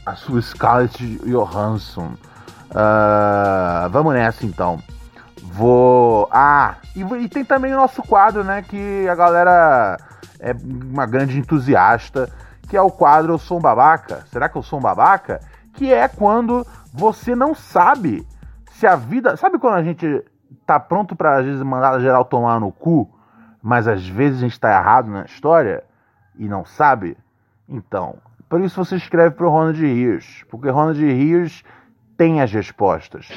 A 0.07 0.15
sua 0.15 0.41
Scarlett 0.41 1.19
Johansson. 1.25 2.13
Uh, 2.71 3.89
vamos 3.91 4.13
nessa 4.13 4.45
então. 4.45 4.79
Vou. 5.43 6.29
Ah, 6.31 6.75
e, 6.95 7.01
e, 7.01 7.27
tem 7.27 7.43
também 7.43 7.73
o 7.73 7.77
nosso 7.77 8.01
quadro, 8.01 8.43
né? 8.43 8.61
Que 8.61 9.07
a 9.09 9.15
galera 9.15 9.97
é 10.39 10.55
uma 10.63 11.05
grande 11.05 11.37
entusiasta. 11.37 12.31
Que 12.69 12.77
é 12.77 12.81
o 12.81 12.89
quadro 12.89 13.33
Eu 13.33 13.37
Sou 13.37 13.57
um 13.57 13.61
Babaca. 13.61 14.25
Será 14.31 14.47
que 14.47 14.57
eu 14.57 14.63
sou 14.63 14.79
um 14.79 14.81
babaca? 14.81 15.41
Que 15.73 15.93
é 15.93 16.07
quando 16.07 16.65
você 16.93 17.35
não 17.35 17.53
sabe 17.53 18.25
se 18.71 18.87
a 18.87 18.95
vida. 18.95 19.35
Sabe 19.35 19.59
quando 19.59 19.75
a 19.75 19.83
gente 19.83 20.23
tá 20.65 20.79
pronto 20.79 21.15
pra 21.15 21.37
às 21.37 21.45
vezes 21.45 21.61
mandar 21.61 21.99
geral 21.99 22.25
tomar 22.25 22.59
no 22.59 22.71
cu, 22.71 23.09
mas 23.61 23.87
às 23.87 24.07
vezes 24.07 24.39
a 24.39 24.41
gente 24.41 24.59
tá 24.59 24.71
errado 24.71 25.09
na 25.09 25.23
história? 25.23 25.83
e 26.37 26.47
não 26.47 26.63
sabe? 26.63 27.17
Então, 27.67 28.15
por 28.49 28.61
isso 28.61 28.83
você 28.83 28.95
escreve 28.95 29.35
para 29.35 29.45
o 29.45 29.49
Ronald 29.49 29.79
Rios, 29.79 30.43
porque 30.49 30.69
Ronald 30.69 30.99
Rios 30.99 31.63
tem 32.17 32.41
as 32.41 32.51
respostas. 32.51 33.27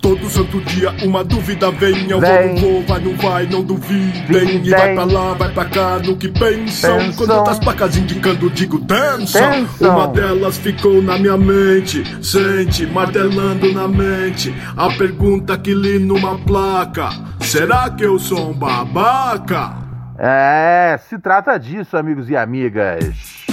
Todo 0.00 0.28
santo 0.30 0.60
dia 0.60 0.94
uma 1.02 1.24
dúvida 1.24 1.70
vem. 1.72 2.08
Eu 2.08 2.20
vem. 2.20 2.54
vou, 2.56 2.74
vou, 2.74 2.82
vai, 2.84 3.00
não 3.00 3.16
vai, 3.16 3.46
não 3.46 3.62
duvidem. 3.62 4.64
E 4.64 4.70
vai 4.70 4.94
pra 4.94 5.04
lá, 5.04 5.32
vai 5.32 5.52
pra 5.52 5.64
cá, 5.64 5.98
no 5.98 6.16
que 6.16 6.28
pensam. 6.28 6.98
pensam. 6.98 7.12
Quando 7.14 7.38
outras 7.38 7.58
placas 7.58 7.96
indicando, 7.96 8.48
digo 8.50 8.78
dança. 8.78 9.66
Uma 9.80 10.06
delas 10.06 10.58
ficou 10.58 11.02
na 11.02 11.18
minha 11.18 11.36
mente. 11.36 12.04
Sente, 12.24 12.86
martelando 12.86 13.72
na 13.72 13.88
mente. 13.88 14.54
A 14.76 14.92
pergunta 14.92 15.58
que 15.58 15.74
li 15.74 15.98
numa 15.98 16.38
placa: 16.38 17.08
Será 17.40 17.90
que 17.90 18.04
eu 18.04 18.18
sou 18.18 18.50
um 18.50 18.52
babaca? 18.52 19.85
É, 20.18 20.98
se 21.08 21.18
trata 21.18 21.58
disso, 21.58 21.96
amigos 21.96 22.30
e 22.30 22.36
amigas. 22.36 23.46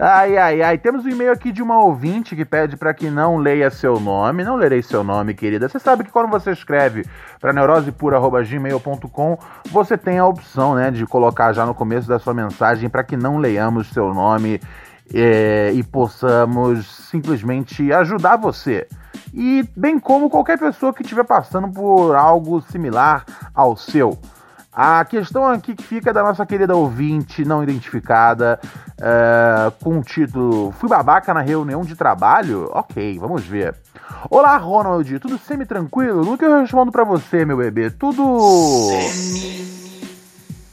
Ai, 0.00 0.36
ai, 0.36 0.62
ai. 0.62 0.78
Temos 0.78 1.04
um 1.04 1.08
e-mail 1.08 1.32
aqui 1.32 1.50
de 1.50 1.60
uma 1.60 1.80
ouvinte 1.80 2.36
que 2.36 2.44
pede 2.44 2.76
para 2.76 2.94
que 2.94 3.10
não 3.10 3.36
leia 3.36 3.68
seu 3.68 3.98
nome. 3.98 4.44
Não 4.44 4.54
lerei 4.54 4.80
seu 4.80 5.02
nome, 5.02 5.34
querida. 5.34 5.68
Você 5.68 5.80
sabe 5.80 6.04
que 6.04 6.12
quando 6.12 6.30
você 6.30 6.52
escreve 6.52 7.04
para 7.40 7.52
neurosepura.gmail.com, 7.52 9.38
você 9.70 9.98
tem 9.98 10.18
a 10.18 10.26
opção, 10.26 10.76
né, 10.76 10.92
de 10.92 11.04
colocar 11.04 11.52
já 11.52 11.66
no 11.66 11.74
começo 11.74 12.06
da 12.06 12.20
sua 12.20 12.32
mensagem 12.32 12.88
para 12.88 13.02
que 13.02 13.16
não 13.16 13.38
leiamos 13.38 13.88
seu 13.88 14.14
nome 14.14 14.60
é, 15.12 15.72
e 15.74 15.82
possamos 15.82 16.86
simplesmente 17.10 17.92
ajudar 17.92 18.36
você. 18.36 18.86
E 19.34 19.68
bem 19.76 19.98
como 19.98 20.30
qualquer 20.30 20.58
pessoa 20.58 20.94
que 20.94 21.02
estiver 21.02 21.24
passando 21.24 21.68
por 21.70 22.14
algo 22.14 22.60
similar 22.60 23.24
ao 23.52 23.76
seu. 23.76 24.16
A 24.80 25.04
questão 25.04 25.44
aqui 25.44 25.74
que 25.74 25.82
fica 25.82 26.12
da 26.12 26.22
nossa 26.22 26.46
querida 26.46 26.76
ouvinte 26.76 27.44
não 27.44 27.64
identificada, 27.64 28.60
é, 28.96 29.72
com 29.82 29.98
o 29.98 30.02
título 30.04 30.70
Fui 30.78 30.88
babaca 30.88 31.34
na 31.34 31.40
reunião 31.40 31.80
de 31.80 31.96
trabalho? 31.96 32.70
Ok, 32.72 33.18
vamos 33.18 33.44
ver. 33.44 33.74
Olá, 34.30 34.56
Ronald, 34.56 35.18
tudo 35.18 35.36
semi-tranquilo? 35.36 36.24
No 36.24 36.38
que 36.38 36.44
eu 36.44 36.60
respondo 36.60 36.92
para 36.92 37.02
você, 37.02 37.44
meu 37.44 37.56
bebê? 37.56 37.90
Tudo. 37.90 38.22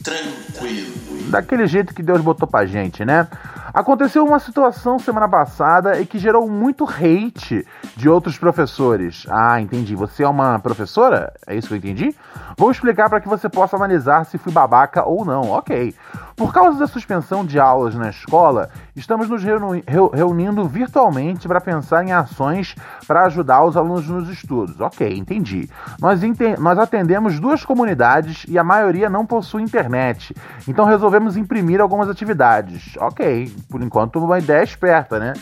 Semi-tranquilo. 0.05 1.31
Daquele 1.31 1.65
jeito 1.65 1.95
que 1.95 2.03
Deus 2.03 2.21
botou 2.21 2.47
pra 2.47 2.63
gente, 2.67 3.03
né? 3.03 3.27
Aconteceu 3.73 4.23
uma 4.23 4.37
situação 4.37 4.99
semana 4.99 5.27
passada 5.27 5.99
e 5.99 6.05
que 6.05 6.19
gerou 6.19 6.47
muito 6.47 6.85
hate 6.85 7.65
de 7.95 8.07
outros 8.07 8.37
professores. 8.37 9.25
Ah, 9.29 9.59
entendi. 9.59 9.95
Você 9.95 10.23
é 10.23 10.27
uma 10.27 10.59
professora? 10.59 11.33
É 11.47 11.55
isso 11.55 11.67
que 11.67 11.73
eu 11.73 11.77
entendi? 11.79 12.15
Vou 12.55 12.69
explicar 12.69 13.09
para 13.09 13.19
que 13.19 13.27
você 13.27 13.49
possa 13.49 13.75
analisar 13.75 14.25
se 14.25 14.37
fui 14.37 14.53
babaca 14.53 15.03
ou 15.03 15.25
não. 15.25 15.49
Ok. 15.49 15.93
Por 16.35 16.51
causa 16.51 16.77
da 16.77 16.85
suspensão 16.85 17.45
de 17.45 17.57
aulas 17.57 17.95
na 17.95 18.09
escola, 18.09 18.69
estamos 18.93 19.29
nos 19.29 19.41
reuni 19.41 19.81
reunindo 20.13 20.67
virtualmente 20.67 21.47
para 21.47 21.61
pensar 21.61 22.03
em 22.03 22.11
ações 22.11 22.75
para 23.07 23.23
ajudar 23.23 23.63
os 23.63 23.77
alunos 23.77 24.05
nos 24.09 24.27
estudos. 24.27 24.81
Ok, 24.81 25.07
entendi. 25.15 25.69
Nós, 25.97 26.19
nós 26.59 26.77
atendemos 26.77 27.39
duas 27.39 27.63
comunidades 27.63 28.45
e 28.49 28.59
a 28.59 28.65
maioria 28.65 29.09
não 29.09 29.25
possui 29.25 29.63
internet, 29.63 30.35
então 30.67 30.83
resolvemos 30.83 31.37
imprimir 31.37 31.79
algumas 31.79 32.09
atividades. 32.09 32.97
Ok, 32.97 33.49
por 33.69 33.81
enquanto 33.81 34.19
uma 34.19 34.37
ideia 34.37 34.63
esperta, 34.63 35.17
né? 35.17 35.33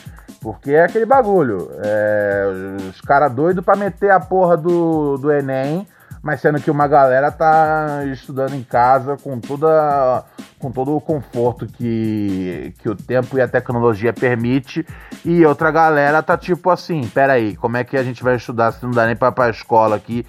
Porque 0.42 0.74
é 0.74 0.84
aquele 0.84 1.08
bagulho. 1.08 1.72
É, 1.84 2.46
os 2.90 3.02
caras 3.02 3.32
doidos 3.34 3.66
para 3.66 3.78
meter 3.78 4.12
a 4.12 4.20
porra 4.20 4.58
do, 4.58 5.18
do 5.18 5.32
Enem 5.32 5.88
mas 6.24 6.40
sendo 6.40 6.62
que 6.62 6.72
uma 6.72 6.88
galera 6.88 7.30
tá 7.30 8.06
estudando 8.06 8.54
em 8.54 8.64
casa 8.64 9.18
com 9.18 9.38
toda 9.42 10.24
com 10.58 10.72
todo 10.72 10.96
o 10.96 11.02
conforto 11.02 11.68
que, 11.68 12.74
que 12.80 12.88
o 12.88 12.96
tempo 12.96 13.38
e 13.38 13.42
a 13.42 13.48
tecnologia 13.48 14.14
permite 14.14 14.88
e 15.26 15.46
outra 15.46 15.70
galera 15.70 16.24
tá 16.24 16.38
tipo 16.38 16.70
assim, 16.70 17.06
pera 17.10 17.34
aí, 17.34 17.58
como 17.58 17.76
é 17.76 17.84
que 17.84 17.98
a 17.98 18.04
gente 18.04 18.24
vai 18.24 18.38
estudar 18.38 18.72
se 18.72 18.82
não 18.82 18.92
dá 18.92 19.06
nem 19.06 19.18
para 19.18 19.34
pra 19.34 19.50
escola 19.50 19.98
aqui, 19.98 20.26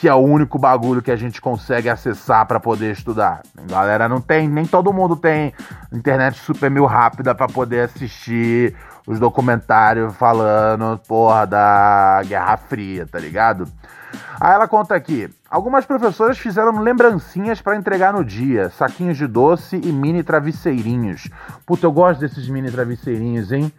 que 0.00 0.08
é 0.08 0.14
o 0.14 0.18
único 0.18 0.58
bagulho 0.58 1.00
que 1.00 1.12
a 1.12 1.16
gente 1.16 1.40
consegue 1.40 1.88
acessar 1.88 2.44
para 2.46 2.58
poder 2.58 2.90
estudar. 2.90 3.42
galera 3.68 4.08
não 4.08 4.20
tem, 4.20 4.48
nem 4.48 4.66
todo 4.66 4.92
mundo 4.92 5.14
tem 5.14 5.52
internet 5.92 6.38
super 6.40 6.68
mil 6.68 6.86
rápida 6.86 7.32
para 7.32 7.46
poder 7.46 7.82
assistir 7.82 8.74
os 9.06 9.20
documentários 9.20 10.12
falando, 10.16 10.98
porra, 11.06 11.46
da 11.46 12.22
Guerra 12.26 12.56
Fria, 12.56 13.06
tá 13.06 13.20
ligado? 13.20 13.68
Aí 14.40 14.54
ela 14.54 14.66
conta 14.68 14.94
aqui: 14.94 15.28
algumas 15.50 15.84
professoras 15.84 16.38
fizeram 16.38 16.80
lembrancinhas 16.80 17.60
para 17.60 17.76
entregar 17.76 18.12
no 18.12 18.24
dia, 18.24 18.70
saquinhos 18.70 19.16
de 19.18 19.26
doce 19.26 19.76
e 19.76 19.92
mini 19.92 20.22
travesseirinhos. 20.22 21.28
Puta, 21.66 21.86
eu 21.86 21.92
gosto 21.92 22.20
desses 22.20 22.48
mini 22.48 22.70
travesseirinhos, 22.70 23.52
hein? 23.52 23.72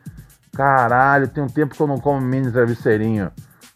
Caralho, 0.55 1.27
tem 1.27 1.43
um 1.43 1.47
tempo 1.47 1.75
que 1.75 1.81
eu 1.81 1.87
não 1.87 1.99
como 1.99 2.21
mini 2.21 2.51
travesseirinho. 2.51 3.31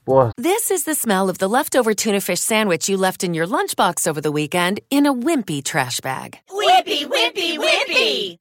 Porra. 0.06 0.30
This 0.38 0.70
is 0.70 0.84
the 0.84 0.94
smell 0.94 1.30
of 1.30 1.40
the 1.40 1.48
leftover 1.48 1.96
tuna 1.96 2.22
fish 2.22 2.40
sandwich 2.40 2.88
you 2.88 2.96
left 2.96 3.24
in 3.24 3.34
your 3.34 3.48
lunchbox 3.48 4.06
over 4.08 4.22
the 4.22 4.32
weekend 4.32 4.80
in 4.92 5.08
a 5.08 5.14
wimpy 5.14 5.64
trash 5.64 6.00
bag. 6.00 6.38
Wimpy, 6.52 7.06
wimpy, 7.08 7.58
wimpy! 7.58 8.38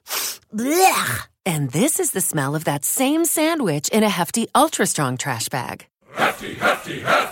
Blech! 0.55 1.29
And 1.47 1.71
this 1.71 1.99
is 1.99 2.11
the 2.13 2.21
smell 2.21 2.55
of 2.55 2.65
that 2.65 2.85
same 2.85 3.25
sandwich 3.25 3.89
in 3.89 4.03
a 4.03 4.11
hefty, 4.11 4.47
ultra 4.55 4.87
strong 4.87 5.17
trash 5.17 5.49
bag. 5.49 5.87
Hefty, 6.15 6.55
hefty, 6.55 7.01
hefty! 7.01 7.24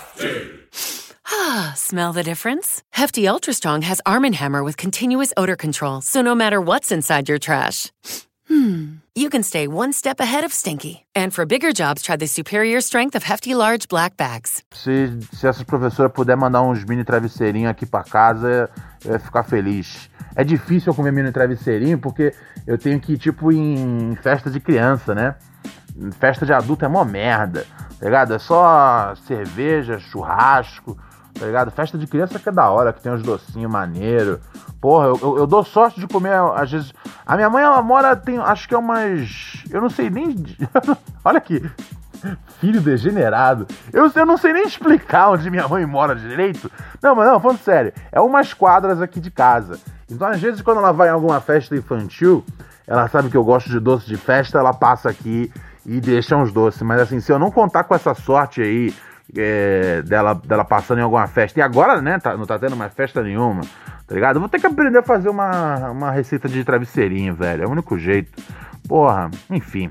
Smell 1.93 2.11
the 2.11 2.23
difference? 2.23 2.81
Hefty 2.89 3.27
Ultra 3.27 3.53
Strong 3.53 3.83
has 3.83 4.01
Arm 4.03 4.23
& 4.23 4.33
Hammer 4.33 4.63
with 4.63 4.77
continuous 4.77 5.31
odor 5.37 5.55
control, 5.55 6.01
so 6.01 6.23
no 6.23 6.33
matter 6.33 6.59
what's 6.59 6.91
inside 6.91 7.29
your 7.29 7.37
trash, 7.37 7.91
hmm, 8.47 8.95
you 9.13 9.29
can 9.29 9.43
stay 9.43 9.67
one 9.67 9.93
step 9.93 10.19
ahead 10.19 10.43
of 10.43 10.51
stinky. 10.51 11.05
And 11.13 11.31
for 11.31 11.45
bigger 11.45 11.71
jobs, 11.71 12.01
try 12.01 12.15
the 12.15 12.25
superior 12.25 12.81
strength 12.81 13.15
of 13.15 13.21
Hefty 13.21 13.53
Large 13.53 13.89
Black 13.89 14.17
Bags. 14.17 14.63
Se, 14.71 15.19
se 15.33 15.45
essa 15.45 15.63
professora 15.63 16.09
puder 16.09 16.35
mandar 16.35 16.63
uns 16.63 16.83
mini 16.83 17.03
travesseirinhos 17.03 17.69
aqui 17.69 17.85
para 17.85 18.03
casa, 18.03 18.71
eu 19.05 19.11
ia 19.11 19.19
ficar 19.19 19.43
feliz. 19.43 20.09
É 20.35 20.43
difícil 20.43 20.93
eu 20.93 20.95
comer 20.95 21.11
mini 21.11 21.31
travesseirinho 21.31 21.99
porque 21.99 22.33
eu 22.65 22.75
tenho 22.75 22.99
que 22.99 23.13
ir, 23.13 23.17
tipo, 23.19 23.51
em 23.51 24.17
festa 24.23 24.49
de 24.49 24.59
criança, 24.59 25.13
né? 25.13 25.35
Festa 26.19 26.43
de 26.43 26.53
adulto 26.53 26.85
é 26.85 26.87
mó 26.87 27.05
merda, 27.05 27.67
tá 27.99 28.05
ligado? 28.05 28.33
É 28.33 28.39
só 28.39 29.13
cerveja, 29.27 29.99
churrasco, 29.99 30.97
tá 31.33 31.45
ligado? 31.45 31.71
Festa 31.71 31.97
de 31.97 32.07
criança 32.07 32.39
que 32.39 32.47
é 32.47 32.51
da 32.51 32.69
hora, 32.69 32.93
que 32.93 33.01
tem 33.01 33.11
uns 33.11 33.21
docinhos 33.21 33.71
maneiro. 33.71 34.39
Porra, 34.79 35.07
eu, 35.07 35.19
eu, 35.21 35.37
eu, 35.39 35.47
dou 35.47 35.63
sorte 35.63 35.99
de 35.99 36.07
comer, 36.07 36.35
às 36.55 36.71
vezes, 36.71 36.93
A 37.25 37.35
minha 37.35 37.49
mãe, 37.49 37.63
ela 37.63 37.81
mora, 37.81 38.15
tem, 38.15 38.37
acho 38.37 38.67
que 38.67 38.75
é 38.75 38.77
umas. 38.77 39.63
Eu 39.69 39.81
não 39.81 39.89
sei 39.89 40.09
nem. 40.09 40.35
Olha 41.23 41.37
aqui. 41.37 41.61
Filho 42.59 42.79
degenerado. 42.79 43.67
Eu, 43.91 44.09
eu 44.15 44.25
não 44.25 44.37
sei 44.37 44.53
nem 44.53 44.63
explicar 44.63 45.31
onde 45.31 45.49
minha 45.49 45.67
mãe 45.67 45.85
mora 45.85 46.15
direito. 46.15 46.71
Não, 47.01 47.15
mas 47.15 47.27
não, 47.27 47.39
falando 47.39 47.59
sério. 47.59 47.93
É 48.11 48.21
umas 48.21 48.53
quadras 48.53 49.01
aqui 49.01 49.19
de 49.19 49.29
casa. 49.29 49.79
Então, 50.09 50.27
às 50.27 50.39
vezes, 50.39 50.61
quando 50.61 50.77
ela 50.77 50.93
vai 50.93 51.09
em 51.09 51.11
alguma 51.11 51.41
festa 51.41 51.75
infantil, 51.75 52.45
ela 52.87 53.07
sabe 53.07 53.29
que 53.29 53.37
eu 53.37 53.43
gosto 53.43 53.69
de 53.69 53.79
doce 53.79 54.05
de 54.05 54.17
festa, 54.17 54.59
ela 54.59 54.73
passa 54.73 55.09
aqui 55.09 55.51
e 55.85 55.99
deixa 55.99 56.35
uns 56.35 56.51
doces. 56.51 56.81
Mas 56.81 57.01
assim, 57.01 57.19
se 57.19 57.31
eu 57.31 57.39
não 57.39 57.51
contar 57.51 57.83
com 57.83 57.95
essa 57.95 58.13
sorte 58.13 58.61
aí 58.61 58.93
é, 59.35 60.01
dela, 60.03 60.33
dela 60.33 60.65
passando 60.65 60.99
em 60.99 61.03
alguma 61.03 61.27
festa, 61.27 61.59
e 61.59 61.61
agora, 61.61 62.01
né, 62.01 62.19
tá, 62.19 62.35
não 62.37 62.45
tá 62.45 62.57
tendo 62.59 62.75
mais 62.75 62.93
festa 62.93 63.21
nenhuma, 63.23 63.61
tá 64.07 64.15
ligado? 64.15 64.39
Vou 64.39 64.49
ter 64.49 64.59
que 64.59 64.67
aprender 64.67 64.99
a 64.99 65.03
fazer 65.03 65.29
uma, 65.29 65.91
uma 65.91 66.11
receita 66.11 66.47
de 66.47 66.63
travesseirinho, 66.63 67.35
velho. 67.35 67.63
É 67.63 67.67
o 67.67 67.71
único 67.71 67.97
jeito. 67.97 68.31
Porra, 68.87 69.29
enfim. 69.49 69.89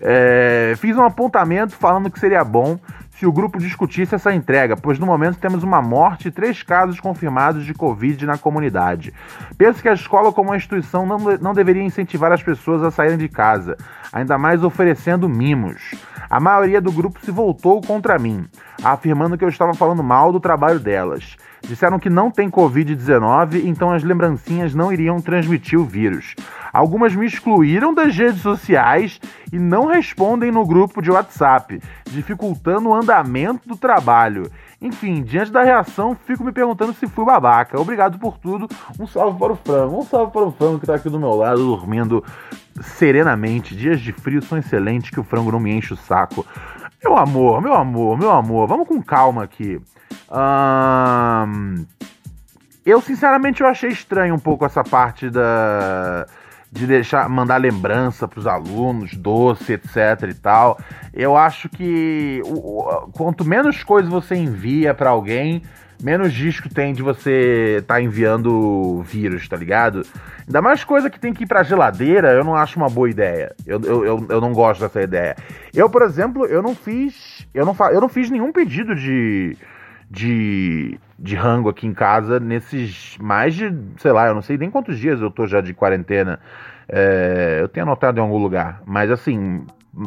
É, 0.00 0.74
fiz 0.76 0.96
um 0.96 1.02
apontamento 1.02 1.74
falando 1.74 2.10
que 2.10 2.20
seria 2.20 2.44
bom 2.44 2.78
se 3.18 3.26
o 3.26 3.32
grupo 3.32 3.58
discutisse 3.58 4.14
essa 4.14 4.34
entrega, 4.34 4.76
pois 4.76 4.98
no 4.98 5.06
momento 5.06 5.38
temos 5.38 5.62
uma 5.62 5.80
morte 5.80 6.28
e 6.28 6.30
três 6.30 6.62
casos 6.62 7.00
confirmados 7.00 7.64
de 7.64 7.72
Covid 7.72 8.26
na 8.26 8.36
comunidade. 8.36 9.12
Penso 9.56 9.80
que 9.80 9.88
a 9.88 9.94
escola, 9.94 10.32
como 10.32 10.50
uma 10.50 10.56
instituição, 10.56 11.06
não, 11.06 11.18
não 11.40 11.54
deveria 11.54 11.82
incentivar 11.82 12.30
as 12.30 12.42
pessoas 12.42 12.82
a 12.82 12.90
saírem 12.90 13.16
de 13.16 13.28
casa, 13.28 13.76
ainda 14.12 14.36
mais 14.36 14.62
oferecendo 14.62 15.28
mimos. 15.28 15.94
A 16.28 16.38
maioria 16.38 16.80
do 16.80 16.92
grupo 16.92 17.18
se 17.24 17.30
voltou 17.30 17.80
contra 17.80 18.18
mim, 18.18 18.46
afirmando 18.82 19.38
que 19.38 19.44
eu 19.44 19.48
estava 19.48 19.72
falando 19.72 20.02
mal 20.02 20.30
do 20.30 20.40
trabalho 20.40 20.78
delas. 20.78 21.36
Disseram 21.66 21.98
que 21.98 22.08
não 22.08 22.30
tem 22.30 22.48
Covid-19, 22.48 23.64
então 23.64 23.92
as 23.92 24.04
lembrancinhas 24.04 24.74
não 24.74 24.92
iriam 24.92 25.20
transmitir 25.20 25.78
o 25.78 25.84
vírus. 25.84 26.34
Algumas 26.72 27.14
me 27.14 27.26
excluíram 27.26 27.92
das 27.92 28.14
redes 28.14 28.40
sociais 28.40 29.20
e 29.52 29.58
não 29.58 29.86
respondem 29.86 30.52
no 30.52 30.64
grupo 30.64 31.02
de 31.02 31.10
WhatsApp, 31.10 31.80
dificultando 32.10 32.88
o 32.88 32.94
andamento 32.94 33.68
do 33.68 33.76
trabalho. 33.76 34.50
Enfim, 34.80 35.22
diante 35.22 35.50
da 35.50 35.62
reação, 35.62 36.14
fico 36.14 36.44
me 36.44 36.52
perguntando 36.52 36.92
se 36.92 37.06
fui 37.06 37.24
babaca. 37.24 37.80
Obrigado 37.80 38.18
por 38.18 38.38
tudo. 38.38 38.68
Um 39.00 39.06
salve 39.06 39.38
para 39.38 39.52
o 39.52 39.56
frango. 39.56 39.98
Um 39.98 40.04
salve 40.04 40.32
para 40.32 40.42
o 40.42 40.52
frango 40.52 40.78
que 40.78 40.84
está 40.84 40.94
aqui 40.94 41.08
do 41.08 41.18
meu 41.18 41.34
lado, 41.34 41.64
dormindo 41.64 42.22
serenamente. 42.80 43.74
Dias 43.74 44.00
de 44.00 44.12
frio 44.12 44.42
são 44.42 44.58
excelentes, 44.58 45.10
que 45.10 45.18
o 45.18 45.24
frango 45.24 45.50
não 45.50 45.58
me 45.60 45.72
enche 45.72 45.94
o 45.94 45.96
saco. 45.96 46.44
Meu 47.02 47.16
amor, 47.16 47.60
meu 47.60 47.74
amor, 47.74 48.18
meu 48.18 48.30
amor, 48.30 48.66
vamos 48.66 48.88
com 48.88 49.02
calma 49.02 49.44
aqui. 49.44 49.80
eu, 52.84 53.00
sinceramente, 53.00 53.60
eu 53.60 53.66
achei 53.66 53.90
estranho 53.90 54.34
um 54.34 54.38
pouco 54.38 54.64
essa 54.64 54.82
parte 54.82 55.30
da 55.30 56.26
de 56.70 56.86
deixar 56.86 57.28
mandar 57.28 57.56
lembrança 57.56 58.28
para 58.28 58.38
os 58.38 58.46
alunos, 58.46 59.14
doce, 59.14 59.72
etc 59.72 60.28
e 60.28 60.34
tal. 60.34 60.78
Eu 61.12 61.36
acho 61.36 61.68
que 61.68 62.42
o, 62.44 62.80
o, 62.80 63.10
quanto 63.12 63.44
menos 63.44 63.82
coisa 63.82 64.10
você 64.10 64.34
envia 64.34 64.92
para 64.92 65.10
alguém, 65.10 65.62
menos 66.02 66.32
disco 66.32 66.68
tem 66.68 66.92
de 66.92 67.02
você 67.02 67.82
tá 67.86 68.00
enviando 68.00 69.02
vírus, 69.02 69.48
tá 69.48 69.56
ligado? 69.56 70.02
Ainda 70.46 70.62
mais 70.62 70.84
coisa 70.84 71.10
que 71.10 71.18
tem 71.18 71.32
que 71.32 71.44
ir 71.44 71.46
pra 71.46 71.62
geladeira, 71.62 72.32
eu 72.32 72.44
não 72.44 72.54
acho 72.54 72.78
uma 72.78 72.88
boa 72.88 73.08
ideia. 73.08 73.54
Eu, 73.66 73.80
eu, 73.82 74.04
eu, 74.04 74.26
eu 74.28 74.40
não 74.40 74.52
gosto 74.52 74.80
dessa 74.80 75.02
ideia. 75.02 75.36
Eu, 75.74 75.88
por 75.90 76.02
exemplo, 76.02 76.46
eu 76.46 76.62
não 76.62 76.74
fiz. 76.74 77.46
Eu 77.54 77.64
não, 77.64 77.74
fa, 77.74 77.90
eu 77.92 78.00
não 78.00 78.08
fiz 78.08 78.30
nenhum 78.30 78.52
pedido 78.52 78.94
de. 78.94 79.56
De, 80.08 81.00
de 81.18 81.34
rango 81.34 81.68
aqui 81.68 81.84
em 81.84 81.92
casa 81.92 82.38
nesses 82.38 83.18
mais 83.18 83.56
de, 83.56 83.76
sei 83.98 84.12
lá, 84.12 84.28
eu 84.28 84.34
não 84.36 84.40
sei 84.40 84.56
nem 84.56 84.70
quantos 84.70 85.00
dias 85.00 85.20
eu 85.20 85.32
tô 85.32 85.48
já 85.48 85.60
de 85.60 85.74
quarentena. 85.74 86.38
É, 86.88 87.58
eu 87.60 87.68
tenho 87.68 87.84
anotado 87.84 88.20
em 88.20 88.22
algum 88.22 88.38
lugar, 88.38 88.82
mas 88.86 89.10
assim, 89.10 89.66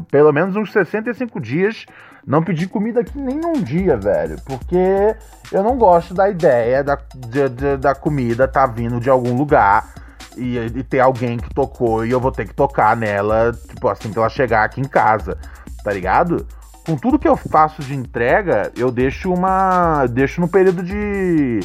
pelo 0.09 0.31
menos 0.31 0.55
uns 0.55 0.71
65 0.71 1.41
dias 1.41 1.85
não 2.29 2.43
pedi 2.43 2.67
comida 2.67 2.99
aqui 2.99 3.17
nem 3.17 3.37
num 3.37 3.53
dia, 3.53 3.97
velho. 3.97 4.39
Porque 4.45 5.15
eu 5.51 5.63
não 5.63 5.75
gosto 5.75 6.13
da 6.13 6.29
ideia 6.29 6.83
da, 6.83 6.95
de, 7.15 7.49
de, 7.49 7.77
da 7.77 7.95
comida 7.95 8.47
tá 8.47 8.67
vindo 8.67 8.99
de 8.99 9.09
algum 9.09 9.35
lugar 9.35 9.91
e, 10.37 10.57
e, 10.57 10.83
ter 10.83 10.99
alguém 10.99 11.39
que 11.39 11.51
tocou 11.51 12.05
e 12.05 12.11
eu 12.11 12.19
vou 12.19 12.31
ter 12.31 12.47
que 12.47 12.53
tocar 12.53 12.95
nela, 12.95 13.51
tipo, 13.67 13.89
assim 13.89 14.13
que 14.13 14.19
ela 14.19 14.29
chegar 14.29 14.63
aqui 14.63 14.79
em 14.79 14.87
casa, 14.87 15.39
tá 15.83 15.91
ligado? 15.91 16.45
Com 16.85 16.95
tudo 16.95 17.17
que 17.17 17.27
eu 17.27 17.35
faço 17.35 17.81
de 17.81 17.95
entrega, 17.95 18.71
eu 18.77 18.91
deixo 18.91 19.33
uma. 19.33 20.05
deixo 20.05 20.39
no 20.39 20.47
período 20.47 20.83
de. 20.83 21.61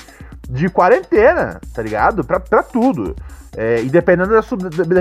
de 0.49 0.71
quarentena, 0.71 1.61
tá 1.75 1.83
ligado? 1.83 2.25
Pra, 2.25 2.41
pra 2.41 2.63
tudo. 2.63 3.15
É, 3.55 3.83
e 3.83 3.91
dependendo, 3.91 4.31
da, 4.31 4.41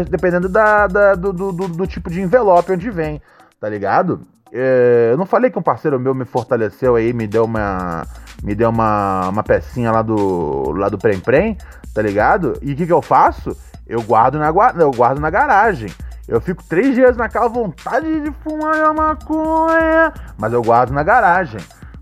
dependendo 0.03 0.49
da, 0.49 0.87
da 0.87 1.15
do, 1.15 1.31
do, 1.31 1.51
do, 1.53 1.87
tipo 1.87 2.09
de 2.09 2.21
envelope 2.21 2.73
onde 2.73 2.91
vem, 2.91 3.21
tá 3.59 3.69
ligado? 3.69 4.27
É, 4.55 5.09
eu 5.11 5.17
não 5.17 5.25
falei 5.25 5.49
que 5.49 5.57
um 5.57 5.63
parceiro 5.63 5.99
meu 5.99 6.13
me 6.13 6.25
fortaleceu 6.25 6.95
aí, 6.95 7.11
me 7.11 7.25
deu 7.25 7.45
uma. 7.45 8.05
Me 8.43 8.53
deu 8.53 8.69
uma, 8.69 9.29
uma 9.29 9.41
pecinha 9.41 9.91
lá 9.91 10.03
do. 10.03 10.71
lá 10.73 10.89
do 10.89 10.97
Prem 10.97 11.19
Prem, 11.19 11.57
tá 11.91 12.03
ligado? 12.03 12.59
E 12.61 12.73
o 12.73 12.75
que, 12.75 12.85
que 12.85 12.93
eu 12.93 13.01
faço? 13.01 13.57
Eu 13.87 14.03
guardo 14.03 14.37
na, 14.37 14.53
eu 14.79 14.91
guardo 14.91 15.19
na 15.19 15.31
garagem. 15.31 15.91
Eu 16.27 16.39
fico 16.39 16.63
três 16.63 16.93
dias 16.93 17.17
naquela 17.17 17.49
vontade 17.49 18.21
de 18.21 18.31
fumar 18.43 18.75
a 18.75 18.93
maconha, 18.93 20.13
mas 20.37 20.53
eu 20.53 20.61
guardo 20.61 20.91
na 20.91 21.01
garagem. 21.01 21.59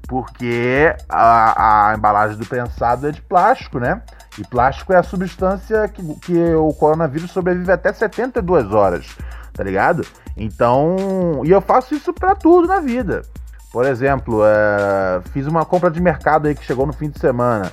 Porque 0.07 0.93
a, 1.07 1.91
a 1.91 1.95
embalagem 1.95 2.37
do 2.37 2.45
prensado 2.45 3.07
é 3.07 3.11
de 3.11 3.21
plástico, 3.21 3.79
né? 3.79 4.01
E 4.37 4.45
plástico 4.45 4.91
é 4.91 4.97
a 4.97 5.03
substância 5.03 5.87
que, 5.87 6.03
que 6.19 6.53
o 6.53 6.73
coronavírus 6.73 7.31
sobrevive 7.31 7.71
até 7.71 7.93
72 7.93 8.73
horas, 8.73 9.17
tá 9.61 9.63
ligado? 9.63 10.03
Então, 10.35 11.43
e 11.45 11.51
eu 11.51 11.61
faço 11.61 11.93
isso 11.93 12.11
para 12.11 12.33
tudo 12.33 12.67
na 12.67 12.79
vida. 12.79 13.21
Por 13.71 13.85
exemplo, 13.85 14.41
é, 14.43 15.21
fiz 15.31 15.45
uma 15.45 15.63
compra 15.63 15.91
de 15.91 16.01
mercado 16.01 16.47
aí 16.47 16.55
que 16.55 16.65
chegou 16.65 16.87
no 16.87 16.91
fim 16.91 17.11
de 17.11 17.19
semana. 17.19 17.71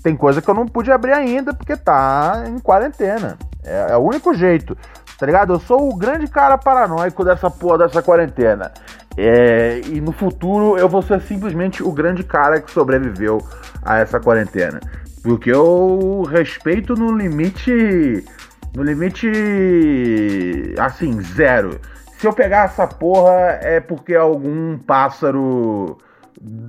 Tem 0.00 0.14
coisa 0.14 0.40
que 0.40 0.48
eu 0.48 0.54
não 0.54 0.64
pude 0.64 0.92
abrir 0.92 1.12
ainda 1.12 1.52
porque 1.52 1.76
tá 1.76 2.44
em 2.46 2.60
quarentena. 2.60 3.36
É, 3.64 3.88
é 3.90 3.96
o 3.96 4.00
único 4.00 4.32
jeito, 4.32 4.78
tá 5.18 5.26
ligado? 5.26 5.54
Eu 5.54 5.58
sou 5.58 5.92
o 5.92 5.96
grande 5.96 6.28
cara 6.28 6.56
paranoico 6.56 7.24
dessa 7.24 7.50
porra 7.50 7.78
dessa 7.78 8.00
quarentena. 8.00 8.70
É, 9.16 9.80
e 9.86 10.00
no 10.00 10.12
futuro 10.12 10.78
eu 10.78 10.88
vou 10.88 11.02
ser 11.02 11.20
simplesmente 11.20 11.82
o 11.82 11.90
grande 11.90 12.22
cara 12.22 12.60
que 12.60 12.70
sobreviveu 12.70 13.44
a 13.82 13.98
essa 13.98 14.20
quarentena. 14.20 14.78
Porque 15.20 15.50
eu 15.50 16.22
respeito 16.30 16.94
no 16.94 17.10
limite. 17.10 18.24
No 18.74 18.82
limite. 18.82 19.30
Assim, 20.78 21.20
zero. 21.20 21.80
Se 22.18 22.26
eu 22.26 22.32
pegar 22.32 22.64
essa 22.64 22.86
porra 22.86 23.58
é 23.60 23.80
porque 23.80 24.14
algum 24.14 24.78
pássaro 24.78 25.98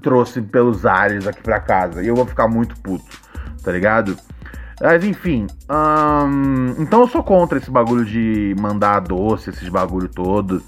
trouxe 0.02 0.41
pelos 0.41 0.86
ares 0.86 1.28
aqui 1.28 1.41
pra 1.41 1.60
casa. 1.60 2.04
E 2.04 2.08
eu 2.08 2.15
vou 2.15 2.26
ficar 2.26 2.48
muito 2.48 2.80
puto, 2.82 3.06
tá 3.63 3.72
ligado? 3.72 4.18
Mas 4.82 5.04
enfim. 5.04 5.48
Hum, 5.70 6.76
então 6.78 7.02
eu 7.02 7.08
sou 7.08 7.24
contra 7.24 7.58
esse 7.58 7.72
bagulho 7.72 8.06
de 8.06 8.56
mandar 8.60 9.00
doce, 9.00 9.50
esses 9.50 9.70
bagulho 9.70 10.10
todos. 10.10 10.62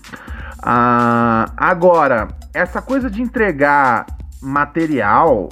Uh, 0.59 1.51
agora, 1.55 2.29
essa 2.53 2.81
coisa 2.81 3.09
de 3.09 3.21
entregar 3.21 4.05
material 4.41 5.49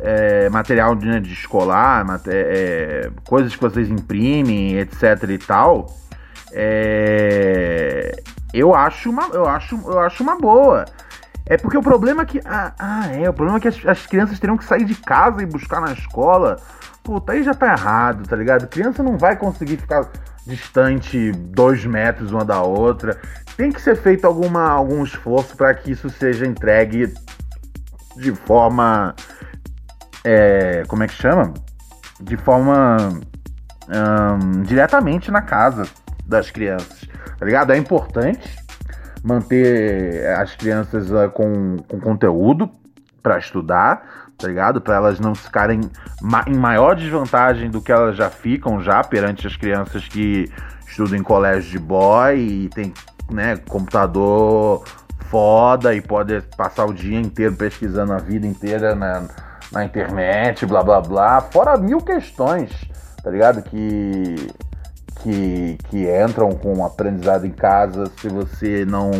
é, 0.00 0.48
material 0.48 0.94
de, 0.94 1.06
né, 1.06 1.20
de 1.20 1.32
escolar, 1.32 2.04
é, 2.28 3.10
coisas 3.24 3.54
que 3.54 3.60
vocês 3.60 3.88
imprimem, 3.88 4.78
etc 4.78 5.22
e 5.28 5.38
tal, 5.38 5.86
é, 6.52 8.22
eu 8.52 8.74
acho 8.74 9.10
uma, 9.10 9.28
eu 9.32 9.46
acho, 9.46 9.80
eu 9.86 9.98
acho 10.00 10.22
uma 10.22 10.36
boa. 10.36 10.84
É 11.46 11.56
porque 11.56 11.76
o 11.76 11.82
problema 11.82 12.22
é 12.22 12.24
que. 12.24 12.40
Ah, 12.44 12.72
ah 12.78 13.06
é. 13.08 13.28
O 13.28 13.32
problema 13.32 13.58
é 13.58 13.60
que 13.60 13.68
as, 13.68 13.86
as, 13.86 14.06
crianças 14.06 14.38
teriam 14.38 14.56
que 14.56 14.64
sair 14.64 14.84
de 14.84 14.94
casa 14.94 15.42
e 15.42 15.46
buscar 15.46 15.80
na 15.80 15.92
escola. 15.92 16.56
Puta, 17.02 17.32
aí 17.32 17.42
já 17.42 17.52
tá 17.52 17.72
errado, 17.72 18.28
tá 18.28 18.36
ligado? 18.36 18.68
Criança 18.68 19.02
não 19.02 19.18
vai 19.18 19.36
conseguir 19.36 19.76
ficar 19.76 20.08
distante 20.46 21.32
dois 21.32 21.84
metros 21.84 22.30
uma 22.30 22.44
da 22.44 22.62
outra. 22.62 23.18
Tem 23.56 23.72
que 23.72 23.80
ser 23.80 23.96
feito 23.96 24.24
alguma, 24.24 24.70
algum 24.70 25.02
esforço 25.02 25.56
para 25.56 25.74
que 25.74 25.90
isso 25.90 26.08
seja 26.10 26.46
entregue 26.46 27.12
de 28.16 28.32
forma 28.32 29.14
é, 30.24 30.84
como 30.88 31.02
é 31.02 31.06
que 31.06 31.14
chama? 31.14 31.52
De 32.20 32.36
forma 32.36 33.20
diretamente 34.64 35.30
na 35.30 35.42
casa 35.42 35.84
das 36.24 36.50
crianças, 36.50 37.08
tá 37.38 37.44
ligado? 37.44 37.72
É 37.72 37.76
importante 37.76 38.56
manter 39.22 40.26
as 40.36 40.54
crianças 40.56 41.10
uh, 41.10 41.30
com, 41.30 41.76
com 41.88 42.00
conteúdo 42.00 42.70
para 43.22 43.38
estudar, 43.38 44.32
tá 44.36 44.48
ligado? 44.48 44.80
Para 44.80 44.96
elas 44.96 45.20
não 45.20 45.34
ficarem 45.34 45.80
ma 46.20 46.44
em 46.46 46.56
maior 46.56 46.96
desvantagem 46.96 47.70
do 47.70 47.80
que 47.80 47.92
elas 47.92 48.16
já 48.16 48.30
ficam 48.30 48.82
já 48.82 49.02
perante 49.04 49.46
as 49.46 49.56
crianças 49.56 50.08
que 50.08 50.50
estudam 50.86 51.18
em 51.18 51.22
colégio 51.22 51.70
de 51.70 51.78
boy 51.78 52.36
e 52.36 52.68
tem, 52.70 52.92
né, 53.30 53.56
computador 53.68 54.84
foda 55.30 55.94
e 55.94 56.00
pode 56.00 56.40
passar 56.56 56.84
o 56.84 56.92
dia 56.92 57.18
inteiro 57.18 57.54
pesquisando 57.54 58.12
a 58.12 58.18
vida 58.18 58.46
inteira 58.46 58.94
na, 58.94 59.22
na 59.72 59.84
internet, 59.84 60.66
blá 60.66 60.82
blá 60.82 61.00
blá, 61.00 61.40
fora 61.40 61.76
mil 61.76 62.00
questões, 62.00 62.70
tá 63.22 63.30
ligado? 63.30 63.62
Que, 63.62 64.48
que, 65.22 65.78
que 65.88 66.06
entram 66.24 66.50
com 66.52 66.84
aprendizado 66.84 67.46
em 67.46 67.50
casa 67.50 68.10
se 68.18 68.28
você 68.28 68.84
não, 68.84 69.10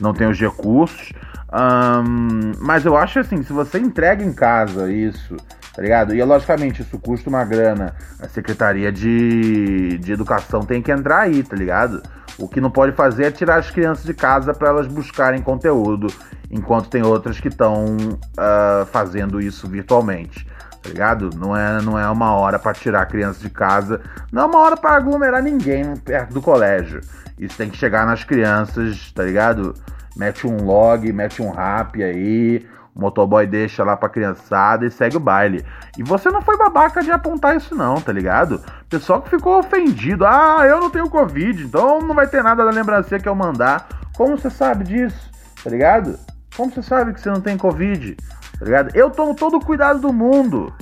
não 0.00 0.12
tem 0.12 0.28
os 0.28 0.38
recursos. 0.38 1.12
Um, 1.52 2.52
mas 2.60 2.84
eu 2.84 2.96
acho 2.96 3.20
assim, 3.20 3.42
se 3.42 3.52
você 3.52 3.78
entrega 3.78 4.22
em 4.22 4.32
casa 4.32 4.92
isso, 4.92 5.36
tá 5.76 5.82
ligado? 5.82 6.14
E 6.14 6.22
logicamente 6.22 6.80
isso 6.80 6.98
custa 6.98 7.28
uma 7.28 7.44
grana. 7.44 7.94
A 8.18 8.26
Secretaria 8.26 8.90
de, 8.90 9.98
de 9.98 10.10
Educação 10.10 10.60
tem 10.62 10.80
que 10.80 10.90
entrar 10.90 11.20
aí, 11.20 11.42
tá 11.42 11.54
ligado? 11.54 12.02
O 12.38 12.48
que 12.48 12.62
não 12.62 12.70
pode 12.70 12.92
fazer 12.92 13.24
é 13.24 13.30
tirar 13.30 13.56
as 13.56 13.70
crianças 13.70 14.04
de 14.04 14.14
casa 14.14 14.54
para 14.54 14.70
elas 14.70 14.86
buscarem 14.86 15.42
conteúdo, 15.42 16.06
enquanto 16.50 16.88
tem 16.88 17.02
outras 17.02 17.38
que 17.38 17.48
estão 17.48 17.96
uh, 17.96 18.18
ah, 18.38 18.86
fazendo 18.90 19.40
isso 19.40 19.68
virtualmente 19.68 20.46
tá 20.82 20.88
ligado? 20.90 21.30
Não 21.34 21.56
é, 21.56 21.82
não 21.82 21.98
é 21.98 22.08
uma 22.08 22.32
hora 22.34 22.60
para 22.60 22.72
tirar 22.72 23.02
a 23.02 23.06
criança 23.06 23.40
de 23.40 23.50
casa, 23.50 24.00
não 24.30 24.42
é 24.42 24.46
uma 24.46 24.58
hora 24.60 24.76
para 24.76 24.94
aglomerar 24.94 25.42
ninguém 25.42 25.96
perto 25.96 26.32
do 26.32 26.40
colégio. 26.40 27.00
Isso 27.36 27.56
tem 27.56 27.68
que 27.68 27.76
chegar 27.76 28.06
nas 28.06 28.22
crianças, 28.22 29.10
tá 29.12 29.24
ligado? 29.24 29.74
Mete 30.16 30.46
um 30.46 30.64
log, 30.64 31.12
mete 31.12 31.42
um 31.42 31.50
rap 31.50 32.00
aí, 32.02 32.64
o 32.96 33.00
motoboy 33.00 33.46
deixa 33.46 33.84
lá 33.84 33.96
pra 33.96 34.08
criançada 34.08 34.86
e 34.86 34.90
segue 34.90 35.18
o 35.18 35.20
baile. 35.20 35.64
E 35.98 36.02
você 36.02 36.30
não 36.30 36.40
foi 36.40 36.56
babaca 36.56 37.02
de 37.02 37.10
apontar 37.12 37.56
isso 37.56 37.74
não, 37.74 38.00
tá 38.00 38.10
ligado? 38.10 38.62
Pessoal 38.88 39.20
que 39.20 39.30
ficou 39.30 39.58
ofendido, 39.58 40.24
ah, 40.24 40.64
eu 40.66 40.80
não 40.80 40.90
tenho 40.90 41.10
Covid, 41.10 41.64
então 41.64 42.00
não 42.00 42.14
vai 42.14 42.26
ter 42.26 42.42
nada 42.42 42.64
da 42.64 42.70
lembrança 42.70 43.18
que 43.18 43.28
eu 43.28 43.34
mandar. 43.34 43.86
Como 44.16 44.38
você 44.38 44.48
sabe 44.48 44.84
disso, 44.84 45.30
tá 45.62 45.68
ligado? 45.68 46.18
Como 46.56 46.72
você 46.72 46.82
sabe 46.82 47.12
que 47.12 47.20
você 47.20 47.28
não 47.28 47.40
tem 47.40 47.58
Covid? 47.58 48.16
tá 48.58 48.64
ligado? 48.64 48.96
Eu 48.96 49.10
tomo 49.10 49.34
todo 49.34 49.58
o 49.58 49.64
cuidado 49.64 50.00
do 50.00 50.12
mundo. 50.12 50.72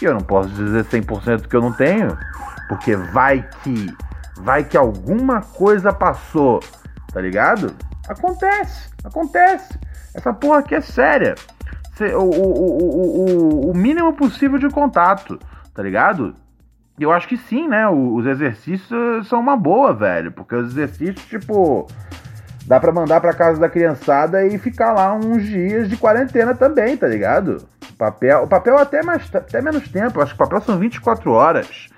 E 0.00 0.04
eu 0.04 0.12
não 0.12 0.20
posso 0.20 0.48
dizer 0.50 0.84
100% 0.84 1.48
que 1.48 1.56
eu 1.56 1.62
não 1.62 1.72
tenho, 1.72 2.18
porque 2.68 2.96
vai 2.96 3.48
que 3.62 3.96
vai 4.36 4.64
que 4.64 4.76
alguma 4.76 5.40
coisa 5.40 5.92
passou, 5.92 6.60
tá 7.12 7.20
ligado? 7.20 7.74
Acontece, 8.08 8.90
acontece. 9.04 9.78
Essa 10.12 10.32
porra 10.32 10.58
aqui 10.58 10.74
é 10.74 10.80
séria. 10.80 11.34
O, 12.16 12.22
o, 12.22 13.68
o, 13.68 13.70
o, 13.70 13.74
mínimo 13.76 14.12
possível 14.14 14.58
de 14.58 14.68
contato, 14.68 15.38
tá 15.72 15.82
ligado? 15.82 16.34
Eu 16.98 17.12
acho 17.12 17.28
que 17.28 17.36
sim, 17.36 17.68
né? 17.68 17.88
Os 17.88 18.26
exercícios 18.26 19.28
são 19.28 19.40
uma 19.40 19.56
boa, 19.56 19.92
velho. 19.92 20.32
Porque 20.32 20.54
os 20.54 20.72
exercícios, 20.72 21.24
tipo, 21.26 21.86
Dá 22.66 22.80
pra 22.80 22.92
mandar 22.92 23.20
pra 23.20 23.34
casa 23.34 23.60
da 23.60 23.68
criançada 23.68 24.46
e 24.46 24.58
ficar 24.58 24.92
lá 24.92 25.14
uns 25.14 25.44
dias 25.44 25.88
de 25.88 25.96
quarentena 25.98 26.54
também, 26.54 26.96
tá 26.96 27.06
ligado? 27.06 27.62
O 27.90 27.92
papel, 27.92 28.42
o 28.42 28.48
papel 28.48 28.78
até, 28.78 29.02
mais, 29.02 29.28
até 29.34 29.60
menos 29.60 29.86
tempo, 29.88 30.20
acho 30.20 30.34
que 30.34 30.42
o 30.42 30.44
papel 30.44 30.62
são 30.62 30.78
24 30.78 31.30
horas. 31.30 31.88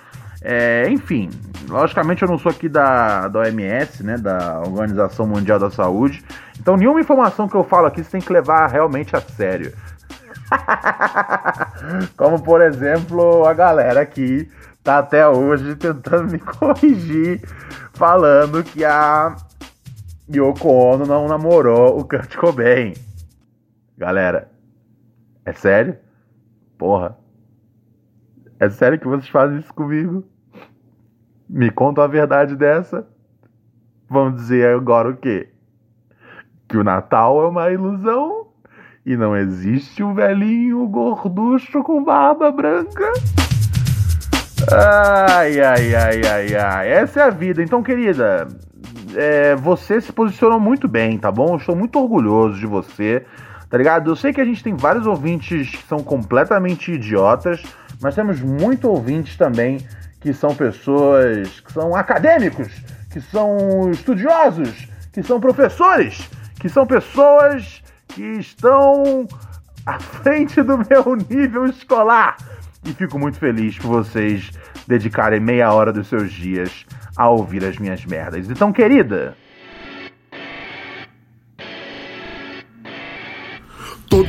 É, 0.42 0.88
enfim, 0.90 1.30
logicamente 1.68 2.22
eu 2.22 2.28
não 2.28 2.38
sou 2.38 2.50
aqui 2.50 2.68
da, 2.68 3.28
da 3.28 3.40
OMS, 3.40 4.02
né, 4.02 4.16
da 4.18 4.60
Organização 4.60 5.26
Mundial 5.26 5.58
da 5.58 5.70
Saúde, 5.70 6.22
então 6.60 6.76
nenhuma 6.76 7.00
informação 7.00 7.48
que 7.48 7.54
eu 7.54 7.64
falo 7.64 7.86
aqui 7.86 8.02
você 8.02 8.10
tem 8.10 8.20
que 8.20 8.32
levar 8.32 8.66
realmente 8.66 9.16
a 9.16 9.20
sério. 9.20 9.72
Como 12.16 12.40
por 12.42 12.60
exemplo 12.60 13.46
a 13.46 13.54
galera 13.54 14.00
aqui 14.00 14.48
tá 14.84 14.98
até 14.98 15.26
hoje 15.26 15.74
tentando 15.74 16.30
me 16.30 16.38
corrigir, 16.38 17.40
falando 17.94 18.62
que 18.62 18.84
a 18.84 19.34
Yoko 20.32 20.68
Ono 20.68 21.06
não 21.06 21.26
namorou 21.26 21.98
o 21.98 22.04
Kurt 22.04 22.36
Cobain. 22.36 22.94
Galera, 23.98 24.48
é 25.44 25.52
sério? 25.52 25.96
Porra. 26.76 27.16
É 28.58 28.70
sério 28.70 28.98
que 28.98 29.06
vocês 29.06 29.28
fazem 29.28 29.58
isso 29.58 29.72
comigo? 29.72 30.24
Me 31.48 31.70
conta 31.70 32.02
a 32.02 32.06
verdade 32.06 32.56
dessa. 32.56 33.06
Vamos 34.08 34.36
dizer 34.36 34.74
agora 34.74 35.10
o 35.10 35.16
quê? 35.16 35.50
Que 36.68 36.76
o 36.78 36.84
Natal 36.84 37.42
é 37.42 37.48
uma 37.48 37.70
ilusão 37.70 38.46
e 39.04 39.16
não 39.16 39.36
existe 39.36 40.02
um 40.02 40.14
velhinho 40.14 40.86
gorducho 40.88 41.82
com 41.82 42.02
barba 42.02 42.50
branca? 42.50 43.12
Ai, 44.72 45.60
ai, 45.60 45.94
ai, 45.94 46.20
ai, 46.26 46.56
ai. 46.56 46.88
Essa 46.88 47.20
é 47.20 47.22
a 47.24 47.30
vida. 47.30 47.62
Então, 47.62 47.82
querida, 47.82 48.48
é, 49.14 49.54
você 49.54 50.00
se 50.00 50.12
posicionou 50.12 50.58
muito 50.58 50.88
bem, 50.88 51.18
tá 51.18 51.30
bom? 51.30 51.50
Eu 51.50 51.56
estou 51.56 51.76
muito 51.76 51.98
orgulhoso 51.98 52.58
de 52.58 52.66
você, 52.66 53.24
tá 53.68 53.76
ligado? 53.76 54.10
Eu 54.10 54.16
sei 54.16 54.32
que 54.32 54.40
a 54.40 54.44
gente 54.44 54.64
tem 54.64 54.74
vários 54.74 55.06
ouvintes 55.06 55.70
que 55.70 55.86
são 55.86 56.02
completamente 56.02 56.92
idiotas, 56.92 57.62
mas 58.00 58.14
temos 58.14 58.40
muitos 58.40 58.88
ouvintes 58.88 59.36
também 59.36 59.78
que 60.20 60.32
são 60.32 60.54
pessoas 60.54 61.60
que 61.60 61.72
são 61.72 61.94
acadêmicos, 61.94 62.68
que 63.12 63.20
são 63.20 63.90
estudiosos, 63.90 64.88
que 65.12 65.22
são 65.22 65.40
professores, 65.40 66.28
que 66.58 66.68
são 66.68 66.86
pessoas 66.86 67.82
que 68.08 68.22
estão 68.22 69.26
à 69.84 69.98
frente 69.98 70.62
do 70.62 70.78
meu 70.78 71.16
nível 71.30 71.66
escolar. 71.66 72.36
E 72.84 72.92
fico 72.92 73.18
muito 73.18 73.38
feliz 73.38 73.78
por 73.78 73.88
vocês 73.88 74.50
dedicarem 74.86 75.40
meia 75.40 75.72
hora 75.72 75.92
dos 75.92 76.08
seus 76.08 76.32
dias 76.32 76.84
a 77.16 77.28
ouvir 77.28 77.64
as 77.64 77.78
minhas 77.78 78.04
merdas. 78.04 78.48
Então, 78.50 78.72
querida. 78.72 79.36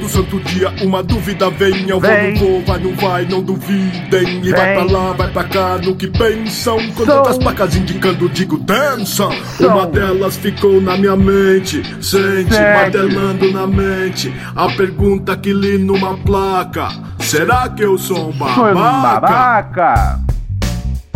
Todo 0.08 0.10
santo 0.10 0.40
dia 0.40 0.74
uma 0.82 1.04
dúvida 1.04 1.50
vem, 1.50 1.90
eu 1.90 2.00
vem. 2.00 2.36
vou, 2.36 2.50
não 2.50 2.62
vou, 2.62 2.66
vai, 2.66 2.80
não 2.80 2.96
vai, 2.96 3.26
não 3.26 3.42
duvidem. 3.44 4.38
E 4.38 4.42
vem. 4.42 4.54
vai 4.54 4.74
pra 4.74 4.84
lá, 4.84 5.12
vai 5.12 5.28
pra 5.30 5.44
cá, 5.44 5.78
no 5.78 5.96
que 5.96 6.08
pensam. 6.08 6.78
Com 6.94 7.06
tantas 7.06 7.38
placas 7.38 7.76
indicando, 7.76 8.30
digo, 8.30 8.58
dançam. 8.58 9.30
Uma 9.60 9.86
delas 9.86 10.38
ficou 10.38 10.80
na 10.80 10.96
minha 10.98 11.16
mente, 11.16 11.84
sente, 12.02 12.58
martelando 12.58 13.52
na 13.52 13.68
mente. 13.68 14.34
A 14.56 14.68
pergunta 14.70 15.36
que 15.36 15.52
li 15.52 15.78
numa 15.78 16.18
placa: 16.18 16.88
Será 17.20 17.68
que 17.68 17.84
eu 17.84 17.98
sou 17.98 18.30
um 18.30 18.38
babaca? 18.38 20.20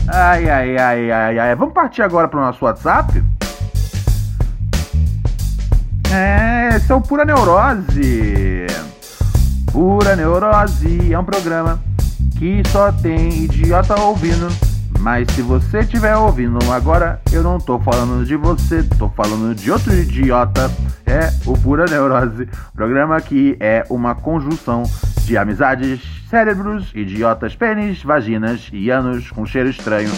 Ai, 0.10 0.50
ai, 0.50 0.78
ai, 0.78 1.12
ai, 1.12 1.40
ai. 1.40 1.56
Vamos 1.56 1.74
partir 1.74 2.02
agora 2.02 2.28
para 2.28 2.40
o 2.40 2.44
nosso 2.44 2.66
WhatsApp? 2.66 3.24
É, 6.14 6.78
é 6.90 6.94
o 6.94 7.00
Pura 7.00 7.24
Neurose. 7.24 8.68
Pura 9.72 10.16
Neurose 10.16 11.14
é 11.14 11.18
um 11.18 11.24
programa 11.24 11.82
que 12.38 12.62
só 12.70 12.92
tem 12.92 13.46
idiota 13.46 13.98
ouvindo. 14.02 14.48
Mas 15.00 15.32
se 15.32 15.42
você 15.42 15.80
estiver 15.80 16.16
ouvindo 16.16 16.60
agora, 16.72 17.22
eu 17.32 17.42
não 17.42 17.60
tô 17.60 17.80
falando 17.80 18.26
de 18.26 18.36
você, 18.36 18.84
tô 19.00 19.10
falando 19.10 19.56
de 19.56 19.72
outro 19.72 19.94
idiota. 19.94 20.70
É 21.06 21.32
o 21.46 21.54
Pura 21.58 21.86
Neurose, 21.86 22.48
programa 22.76 23.20
que 23.22 23.56
é 23.60 23.86
uma 23.90 24.14
conjunção 24.14 24.84
de 25.24 25.38
amizades 25.38 26.02
cérebros, 26.30 26.92
idiotas 26.94 27.56
pênis, 27.56 28.04
vaginas 28.04 28.70
e 28.74 28.90
anos 28.90 29.32
com 29.32 29.46
cheiro 29.46 29.70
estranho. 29.70 30.12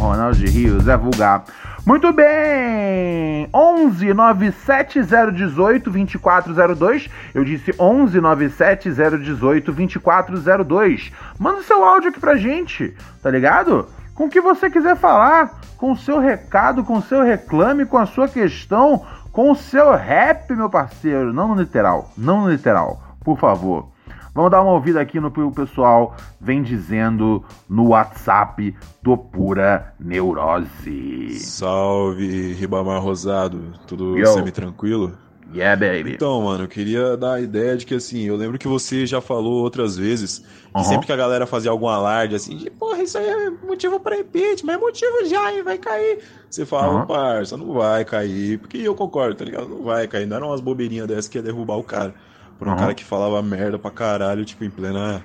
Ronald 0.00 0.44
Rios 0.50 0.88
é 0.88 0.96
vulgar. 0.96 1.44
Muito 1.86 2.12
bem! 2.12 3.48
11 3.54 4.12
97 4.12 5.00
018 5.00 5.90
2402. 5.90 7.08
Eu 7.32 7.44
disse 7.44 7.72
11 7.78 8.20
97 8.20 8.90
018 8.90 9.72
2402. 9.72 11.12
Manda 11.38 11.62
seu 11.62 11.84
áudio 11.84 12.10
aqui 12.10 12.18
pra 12.18 12.34
gente, 12.34 12.92
tá 13.22 13.30
ligado? 13.30 13.86
com 14.20 14.26
o 14.26 14.28
que 14.28 14.38
você 14.38 14.68
quiser 14.68 14.96
falar, 14.96 15.58
com 15.78 15.92
o 15.92 15.96
seu 15.96 16.18
recado, 16.18 16.84
com 16.84 16.98
o 16.98 17.02
seu 17.02 17.22
reclame, 17.22 17.86
com 17.86 17.96
a 17.96 18.04
sua 18.04 18.28
questão, 18.28 19.02
com 19.32 19.50
o 19.50 19.56
seu 19.56 19.92
rap, 19.94 20.50
meu 20.54 20.68
parceiro. 20.68 21.32
Não 21.32 21.48
no 21.48 21.60
literal, 21.60 22.10
não 22.16 22.42
no 22.42 22.50
literal, 22.50 23.02
por 23.24 23.38
favor. 23.38 23.88
Vamos 24.32 24.52
dar 24.52 24.62
uma 24.62 24.72
ouvida 24.72 25.00
aqui 25.00 25.18
no 25.18 25.30
que 25.30 25.40
o 25.40 25.50
pessoal 25.50 26.14
vem 26.40 26.62
dizendo 26.62 27.44
no 27.68 27.88
WhatsApp 27.88 28.76
do 29.02 29.16
Pura 29.16 29.92
Neurose. 29.98 31.40
Salve, 31.40 32.52
Ribamar 32.52 33.02
Rosado. 33.02 33.72
Tudo 33.88 34.14
semi-tranquilo? 34.26 35.18
Yeah, 35.52 35.74
baby. 35.74 36.12
Então, 36.14 36.42
mano, 36.42 36.64
eu 36.64 36.68
queria 36.68 37.16
dar 37.16 37.34
a 37.34 37.40
ideia 37.40 37.76
de 37.76 37.84
que, 37.84 37.94
assim, 37.94 38.22
eu 38.22 38.36
lembro 38.36 38.58
que 38.58 38.68
você 38.68 39.04
já 39.04 39.20
falou 39.20 39.62
outras 39.62 39.96
vezes 39.96 40.38
que 40.38 40.78
uhum. 40.78 40.84
sempre 40.84 41.06
que 41.06 41.12
a 41.12 41.16
galera 41.16 41.46
fazia 41.46 41.70
algum 41.70 41.88
alarde, 41.88 42.36
assim, 42.36 42.56
de, 42.56 42.70
porra, 42.70 43.02
isso 43.02 43.18
aí 43.18 43.28
é 43.28 43.50
motivo 43.50 43.98
pra 43.98 44.18
impeachment, 44.18 44.74
é 44.74 44.76
motivo 44.76 45.24
já, 45.26 45.52
hein, 45.52 45.62
vai 45.62 45.76
cair. 45.76 46.20
Você 46.48 46.64
fala, 46.64 47.00
uhum. 47.00 47.06
parça, 47.06 47.56
não 47.56 47.72
vai 47.72 48.04
cair, 48.04 48.58
porque 48.58 48.78
eu 48.78 48.94
concordo, 48.94 49.34
tá 49.34 49.44
ligado? 49.44 49.68
Não 49.68 49.82
vai 49.82 50.06
cair, 50.06 50.26
não 50.26 50.36
eram 50.36 50.48
umas 50.48 50.60
bobeirinhas 50.60 51.08
dessas 51.08 51.28
que 51.28 51.38
ia 51.38 51.42
derrubar 51.42 51.76
o 51.76 51.82
cara. 51.82 52.14
Por 52.58 52.68
um 52.68 52.70
uhum. 52.70 52.76
cara 52.76 52.94
que 52.94 53.04
falava 53.04 53.42
merda 53.42 53.78
pra 53.78 53.90
caralho, 53.90 54.44
tipo, 54.44 54.64
em 54.64 54.70
plena... 54.70 55.24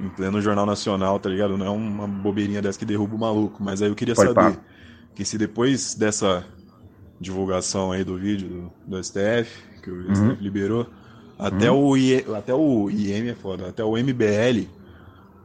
Em 0.00 0.08
pleno 0.10 0.40
Jornal 0.40 0.64
Nacional, 0.64 1.18
tá 1.18 1.28
ligado? 1.28 1.58
Não 1.58 1.66
é 1.66 1.70
uma 1.70 2.06
bobeirinha 2.06 2.62
dessa 2.62 2.78
que 2.78 2.84
derruba 2.84 3.16
o 3.16 3.18
maluco. 3.18 3.60
Mas 3.60 3.82
aí 3.82 3.88
eu 3.88 3.96
queria 3.96 4.14
Pode 4.14 4.32
saber 4.32 4.56
que 5.12 5.24
se 5.24 5.36
depois 5.36 5.96
dessa 5.96 6.46
divulgação 7.20 7.92
aí 7.92 8.04
do 8.04 8.16
vídeo 8.16 8.48
do, 8.86 8.96
do 8.96 9.04
STF, 9.04 9.62
que 9.82 9.90
o 9.90 9.94
uhum. 9.94 10.14
STF 10.14 10.42
liberou, 10.42 10.86
Até, 11.38 11.70
hum. 11.70 11.84
o, 11.84 11.96
I, 11.96 12.24
até 12.36 12.54
o 12.54 12.90
IM 12.90 13.28
é 13.28 13.34
foda, 13.34 13.68
até 13.68 13.84
o 13.84 13.96
MBL 13.96 14.68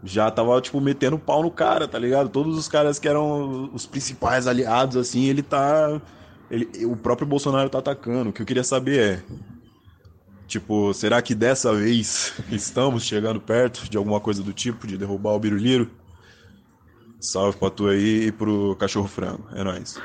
já 0.04 0.30
tava, 0.30 0.60
tipo, 0.60 0.82
metendo 0.82 1.18
pau 1.18 1.42
no 1.42 1.50
cara, 1.50 1.88
tá 1.88 1.98
ligado? 1.98 2.30
Todos 2.30 2.58
os 2.58 2.68
caras 2.68 3.00
que 3.00 3.08
eram 3.08 3.70
os 3.74 3.86
principais 3.86 4.48
aliados, 4.48 4.98
assim, 4.98 5.26
ele 5.26 5.42
tá. 5.42 6.02
Ele, 6.52 6.86
o 6.86 6.96
próprio 6.96 7.26
Bolsonaro 7.26 7.70
tá 7.70 7.80
atacando. 7.80 8.30
O 8.30 8.34
que 8.34 8.42
eu 8.42 8.46
queria 8.46 8.64
saber 8.64 9.00
é. 9.00 9.24
Tipo, 10.46 10.94
será 10.94 11.22
que 11.22 11.34
dessa 11.34 11.74
vez 11.74 12.34
estamos 12.52 13.04
chegando 13.04 13.40
perto 13.40 13.90
de 13.90 13.98
alguma 13.98 14.20
coisa 14.20 14.44
do 14.44 14.52
tipo, 14.52 14.86
de 14.86 14.98
derrubar 14.98 15.32
o 15.32 15.40
Biruliro? 15.40 15.90
Salve 17.20 17.58
pra 17.58 17.70
tu 17.70 17.88
aí 17.88 18.28
e 18.28 18.32
pro 18.32 18.76
cachorro 18.76 19.08
frango. 19.08 19.48
É 19.54 19.64
nóis. 19.64 19.98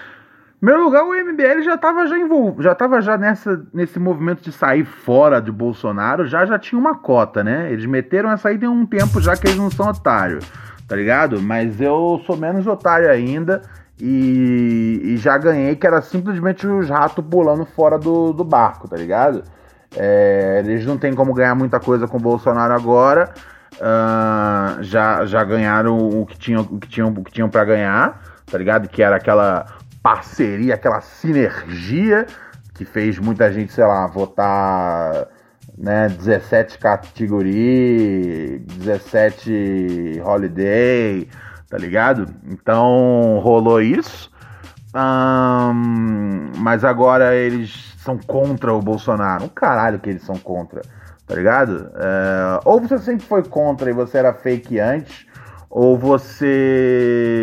Primeiro 0.61 0.85
lugar, 0.85 1.05
o 1.05 1.15
MBL 1.15 1.63
já 1.63 1.75
estava 1.77 2.05
já 2.09 2.19
envolvido, 2.19 2.65
já 2.65 2.75
tava 2.75 3.01
já 3.01 3.17
nessa, 3.17 3.65
nesse 3.73 3.97
movimento 4.01 4.43
de 4.43 4.51
sair 4.51 4.85
fora 4.85 5.41
de 5.41 5.53
Bolsonaro, 5.53 6.27
já 6.27 6.45
já 6.45 6.59
tinha 6.59 6.81
uma 6.81 6.97
cota, 6.97 7.45
né? 7.45 7.73
Eles 7.73 7.87
meteram 7.87 8.29
essa 8.29 8.49
aí 8.49 8.59
tem 8.59 8.69
um 8.69 8.85
tempo 8.85 9.21
já 9.21 9.37
que 9.37 9.47
eles 9.47 9.57
não 9.57 9.71
são 9.71 9.89
otários, 9.89 10.45
tá 10.89 10.97
ligado? 10.97 11.41
Mas 11.41 11.81
eu 11.81 12.21
sou 12.27 12.37
menos 12.37 12.67
otário 12.67 13.09
ainda 13.09 13.63
e, 14.01 15.01
e 15.05 15.17
já 15.17 15.39
ganhei 15.39 15.77
que 15.77 15.87
era 15.87 16.03
simplesmente 16.03 16.67
os 16.67 16.91
ratos 16.91 17.25
pulando 17.25 17.65
fora 17.65 17.97
do, 17.97 18.33
do 18.33 18.43
barco, 18.43 18.89
tá 18.89 18.97
ligado? 18.97 19.45
É, 19.97 20.61
eles 20.67 20.85
não 20.85 20.99
tem 20.99 21.15
como 21.15 21.33
ganhar 21.35 21.55
muita 21.55 21.79
coisa 21.79 22.09
com 22.09 22.17
o 22.17 22.21
Bolsonaro 22.21 22.75
agora, 22.75 23.33
uh, 23.75 24.83
já, 24.83 25.25
já 25.25 25.45
ganharam 25.45 25.97
o 25.97 26.27
que 26.27 26.37
tinham, 26.37 26.63
o 26.63 26.81
que 26.81 26.89
tinham, 26.89 27.11
o 27.11 27.25
que 27.25 27.31
tinham 27.31 27.49
para 27.49 27.65
ganhar, 27.65 28.21
tá 28.45 28.59
ligado? 28.59 28.89
Que 28.89 29.05
era 29.05 29.15
aquela 29.15 29.78
parceria, 30.03 30.75
aquela 30.75 31.01
sinergia 31.01 32.27
que 32.75 32.85
fez 32.85 33.19
muita 33.19 33.53
gente, 33.53 33.73
sei 33.73 33.85
lá, 33.85 34.07
votar 34.07 35.29
né, 35.77 36.09
17 36.09 36.79
categoria, 36.79 38.59
17 38.59 40.21
holiday, 40.25 41.29
tá 41.69 41.79
ligado? 41.79 42.27
Então 42.49 43.39
rolou 43.43 43.81
isso. 43.81 44.31
Mas 46.57 46.85
agora 46.85 47.35
eles 47.35 47.95
são 47.99 48.19
contra 48.19 48.73
o 48.73 48.81
Bolsonaro. 48.81 49.45
Um 49.45 49.49
caralho 49.49 49.99
que 50.01 50.11
eles 50.11 50.23
são 50.23 50.37
contra, 50.37 50.83
tá 51.27 51.35
ligado? 51.35 51.91
Uh, 51.95 52.61
ou 52.65 52.81
você 52.81 52.99
sempre 52.99 53.27
foi 53.27 53.45
contra 53.45 53.91
e 53.91 53.93
você 53.93 54.19
era 54.19 54.33
fake 54.33 54.81
antes, 54.81 55.27
ou 55.71 55.99
você 55.99 57.39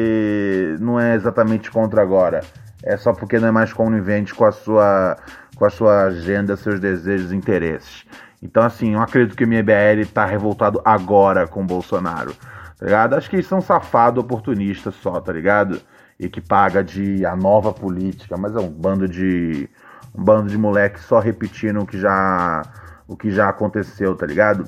não 0.79 0.99
é 0.99 1.15
exatamente 1.15 1.69
contra 1.69 2.01
agora? 2.01 2.41
É 2.83 2.97
só 2.97 3.13
porque 3.13 3.39
não 3.39 3.47
é 3.47 3.51
mais 3.51 3.71
conivente 3.73 4.33
com 4.33 4.45
a 4.45 4.51
sua, 4.51 5.17
com 5.55 5.65
a 5.65 5.69
sua 5.69 6.03
agenda, 6.05 6.57
seus 6.57 6.79
desejos 6.79 7.31
e 7.31 7.35
interesses. 7.35 8.05
Então, 8.41 8.63
assim, 8.63 8.93
eu 8.93 9.01
acredito 9.01 9.35
que 9.35 9.43
o 9.43 9.47
MBL 9.47 10.05
tá 10.13 10.25
revoltado 10.25 10.81
agora 10.85 11.47
com 11.47 11.61
o 11.61 11.65
Bolsonaro, 11.65 12.33
tá 12.77 12.85
ligado? 12.85 13.15
Acho 13.15 13.29
que 13.29 13.37
eles 13.37 13.47
são 13.47 13.61
safado 13.61 14.21
oportunista 14.21 14.91
só, 14.91 15.19
tá 15.19 15.31
ligado? 15.33 15.81
E 16.19 16.29
que 16.29 16.39
paga 16.39 16.83
de 16.83 17.25
a 17.25 17.35
nova 17.35 17.73
política, 17.73 18.37
mas 18.37 18.55
é 18.55 18.59
um 18.59 18.69
bando 18.69 19.07
de. 19.07 19.69
um 20.13 20.23
bando 20.23 20.49
de 20.49 20.57
moleque 20.57 20.99
só 20.99 21.19
repetindo 21.19 21.81
o 21.81 21.85
que 21.85 21.97
já. 21.99 22.61
o 23.07 23.17
que 23.17 23.31
já 23.31 23.49
aconteceu, 23.49 24.15
tá 24.15 24.25
ligado? 24.25 24.65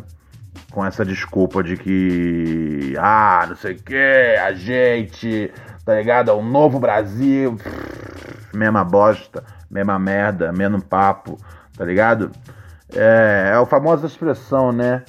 Com 0.71 0.86
essa 0.86 1.06
desculpa 1.06 1.63
de 1.63 1.77
que, 1.77 2.95
ah, 2.99 3.45
não 3.47 3.56
sei 3.56 3.73
o 3.73 3.82
que, 3.82 4.36
a 4.41 4.53
gente, 4.53 5.51
tá 5.86 5.95
ligado? 5.95 6.30
É 6.30 6.34
o 6.34 6.41
novo 6.41 6.80
Brasil, 6.80 7.58
mesma 8.53 8.84
bosta, 8.84 9.43
mesma 9.69 9.97
merda, 9.97 10.51
mesmo 10.51 10.82
papo, 10.82 11.38
tá 11.77 11.86
ligado? 11.86 12.32
É, 12.93 13.51
é 13.51 13.56
a 13.56 13.65
famosa 13.65 14.06
expressão, 14.06 14.71
né? 14.71 15.03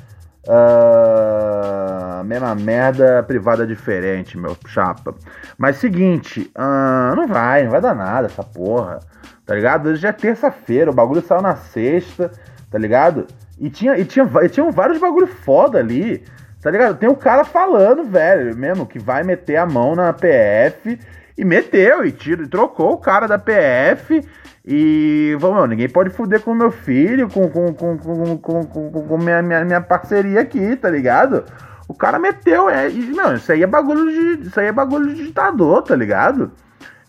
Uh, 0.47 2.25
mesma 2.25 2.55
merda, 2.55 3.23
privada 3.23 3.67
diferente, 3.67 4.39
meu 4.39 4.57
chapa. 4.67 5.15
Mas 5.59 5.77
seguinte, 5.77 6.51
uh, 6.57 7.15
não 7.15 7.29
vai, 7.29 7.65
não 7.65 7.71
vai 7.71 7.81
dar 7.81 7.95
nada 7.95 8.29
essa 8.29 8.43
porra, 8.43 9.01
tá 9.45 9.55
ligado? 9.55 9.89
Hoje 9.91 10.01
já 10.01 10.09
é 10.09 10.13
terça-feira, 10.13 10.91
o 10.91 10.95
bagulho 10.95 11.21
saiu 11.21 11.43
na 11.43 11.57
sexta, 11.57 12.31
tá 12.71 12.79
ligado? 12.79 13.27
E 13.61 13.69
tinha, 13.71 13.97
e 13.99 14.05
tinha, 14.05 14.29
e 14.43 14.49
tinha 14.49 14.71
vários 14.71 14.99
bagulho 14.99 15.27
foda 15.27 15.79
ali, 15.79 16.23
tá 16.63 16.71
ligado? 16.71 16.99
Tem 16.99 17.09
um 17.09 17.15
cara 17.15 17.45
falando, 17.45 18.05
velho, 18.05 18.57
mesmo, 18.57 18.87
que 18.87 18.99
vai 18.99 19.23
meter 19.23 19.57
a 19.57 19.67
mão 19.67 19.95
na 19.95 20.13
PF 20.13 20.99
e 21.37 21.45
meteu 21.45 22.05
e 22.05 22.13
tiro, 22.13 22.45
e 22.45 22.49
trocou 22.49 22.93
o 22.93 22.99
cara 22.99 23.27
da 23.27 23.39
PF 23.39 24.23
e, 24.71 25.35
vamos, 25.41 25.67
ninguém 25.67 25.89
pode 25.89 26.11
fuder 26.11 26.43
com 26.43 26.53
meu 26.53 26.71
filho, 26.71 27.27
com, 27.31 27.49
com, 27.49 27.73
com, 27.73 27.97
com, 27.97 28.37
com, 28.37 28.65
com, 28.67 28.91
com 28.91 29.19
minha, 29.19 29.41
minha, 29.41 29.65
minha 29.65 29.81
parceria 29.81 30.41
aqui, 30.41 30.77
tá 30.77 30.91
ligado? 30.91 31.45
O 31.89 31.95
cara 31.95 32.19
meteu, 32.19 32.69
é, 32.69 32.91
e, 32.91 32.99
não, 33.07 33.35
isso 33.35 33.51
aí 33.51 33.63
é 33.63 33.67
bagulho 33.67 34.05
de, 34.11 34.47
isso 34.47 34.61
aí 34.61 34.67
é 34.67 34.73
bagulho 34.73 35.15
de 35.15 35.25
ditador, 35.25 35.83
tá 35.83 35.97
ligado? 35.97 36.53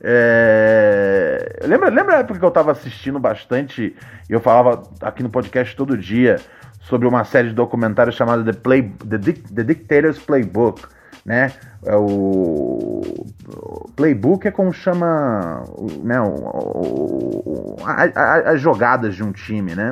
É... 0.02 1.60
Lembra, 1.64 1.90
lembra 1.90 2.16
a 2.16 2.20
época 2.20 2.40
que 2.40 2.46
eu 2.46 2.52
tava 2.52 2.72
assistindo 2.72 3.20
bastante 3.20 3.96
e 4.30 4.34
eu 4.34 4.40
falava 4.40 4.84
aqui 5.02 5.22
no 5.22 5.30
podcast 5.30 5.76
todo 5.76 5.98
dia 5.98 6.38
sobre 6.82 7.08
uma 7.08 7.24
série 7.24 7.50
de 7.50 7.54
documentários 7.54 8.16
chamada 8.16 8.44
The, 8.44 8.60
Play, 8.60 8.84
The, 8.84 9.18
The 9.18 9.64
Dictator's 9.64 10.20
Playbook, 10.20 10.84
né? 11.26 11.52
É 11.86 11.96
o, 11.96 13.02
o 13.48 13.90
Playbook 13.96 14.48
é 14.48 14.52
como 14.52 14.74
chama 14.74 15.64
né, 16.04 16.20
o, 16.20 16.26
o, 16.26 17.78
as 17.86 18.60
jogadas 18.60 19.16
de 19.16 19.24
um 19.24 19.32
time, 19.32 19.76
né? 19.76 19.92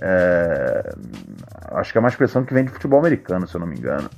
É, 0.00 0.94
acho 1.72 1.92
que 1.92 1.98
é 1.98 2.00
uma 2.00 2.08
expressão 2.08 2.44
que 2.44 2.52
vem 2.52 2.64
de 2.64 2.70
futebol 2.70 2.98
americano, 2.98 3.46
se 3.46 3.54
eu 3.54 3.60
não 3.60 3.66
me 3.66 3.76
engano. 3.76 4.10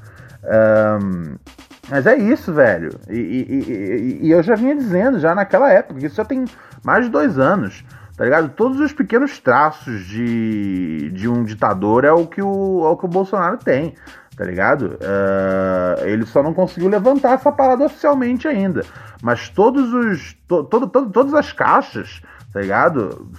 Mas 1.89 2.07
é 2.07 2.17
isso, 2.17 2.53
velho. 2.53 2.91
E, 3.09 3.15
e, 3.15 3.73
e, 3.73 4.27
e, 4.27 4.31
eu 4.31 4.43
já 4.43 4.55
vinha 4.55 4.75
dizendo, 4.75 5.19
já 5.19 5.35
naquela 5.35 5.71
época, 5.71 6.05
isso 6.05 6.17
já 6.17 6.25
tem 6.25 6.45
mais 6.85 7.05
de 7.05 7.11
dois 7.11 7.39
anos, 7.39 7.85
tá 8.17 8.25
ligado? 8.25 8.49
Todos 8.51 8.81
os 8.81 8.93
pequenos 8.93 9.39
traços 9.39 10.05
de, 10.05 11.11
de 11.11 11.29
um 11.29 11.45
ditador 11.45 12.05
é 12.05 12.13
o 12.13 12.27
que 12.27 12.43
o, 12.43 12.85
é 12.85 12.89
o, 12.89 12.97
que 12.97 13.05
o 13.05 13.09
Bolsonaro 13.09 13.59
tem, 13.59 13.95
tá 14.37 14.45
ligado? 14.45 14.99
Uh, 15.01 16.05
ele 16.05 16.27
só 16.27 16.43
não 16.43 16.53
conseguiu 16.53 16.89
levantar 16.89 17.35
essa 17.35 17.53
parada 17.53 17.85
oficialmente 17.85 18.49
ainda. 18.49 18.85
Mas 19.23 19.49
todos 19.49 19.93
os. 19.93 20.35
To, 20.49 20.65
todo, 20.65 20.89
todo, 20.89 21.11
todas 21.11 21.35
as 21.35 21.53
caixas, 21.53 22.21
tá 22.53 22.61
ligado? 22.61 23.31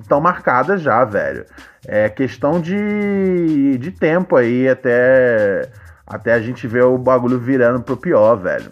Estão 0.00 0.20
marcadas 0.20 0.82
já, 0.82 1.04
velho. 1.04 1.46
É 1.86 2.08
questão 2.08 2.60
de, 2.60 3.78
de 3.78 3.90
tempo 3.90 4.36
aí 4.36 4.68
até 4.68 5.68
até 6.06 6.32
a 6.32 6.40
gente 6.40 6.66
ver 6.66 6.84
o 6.84 6.96
bagulho 6.96 7.38
virando 7.38 7.82
pro 7.82 7.96
pior, 7.96 8.36
velho. 8.36 8.70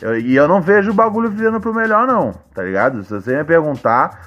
Eu, 0.00 0.18
e 0.18 0.34
eu 0.34 0.48
não 0.48 0.60
vejo 0.60 0.90
o 0.90 0.94
bagulho 0.94 1.30
virando 1.30 1.60
pro 1.60 1.72
melhor, 1.72 2.06
não, 2.06 2.32
tá 2.54 2.62
ligado? 2.62 3.04
Se 3.04 3.10
você 3.10 3.36
me 3.36 3.44
perguntar, 3.44 4.18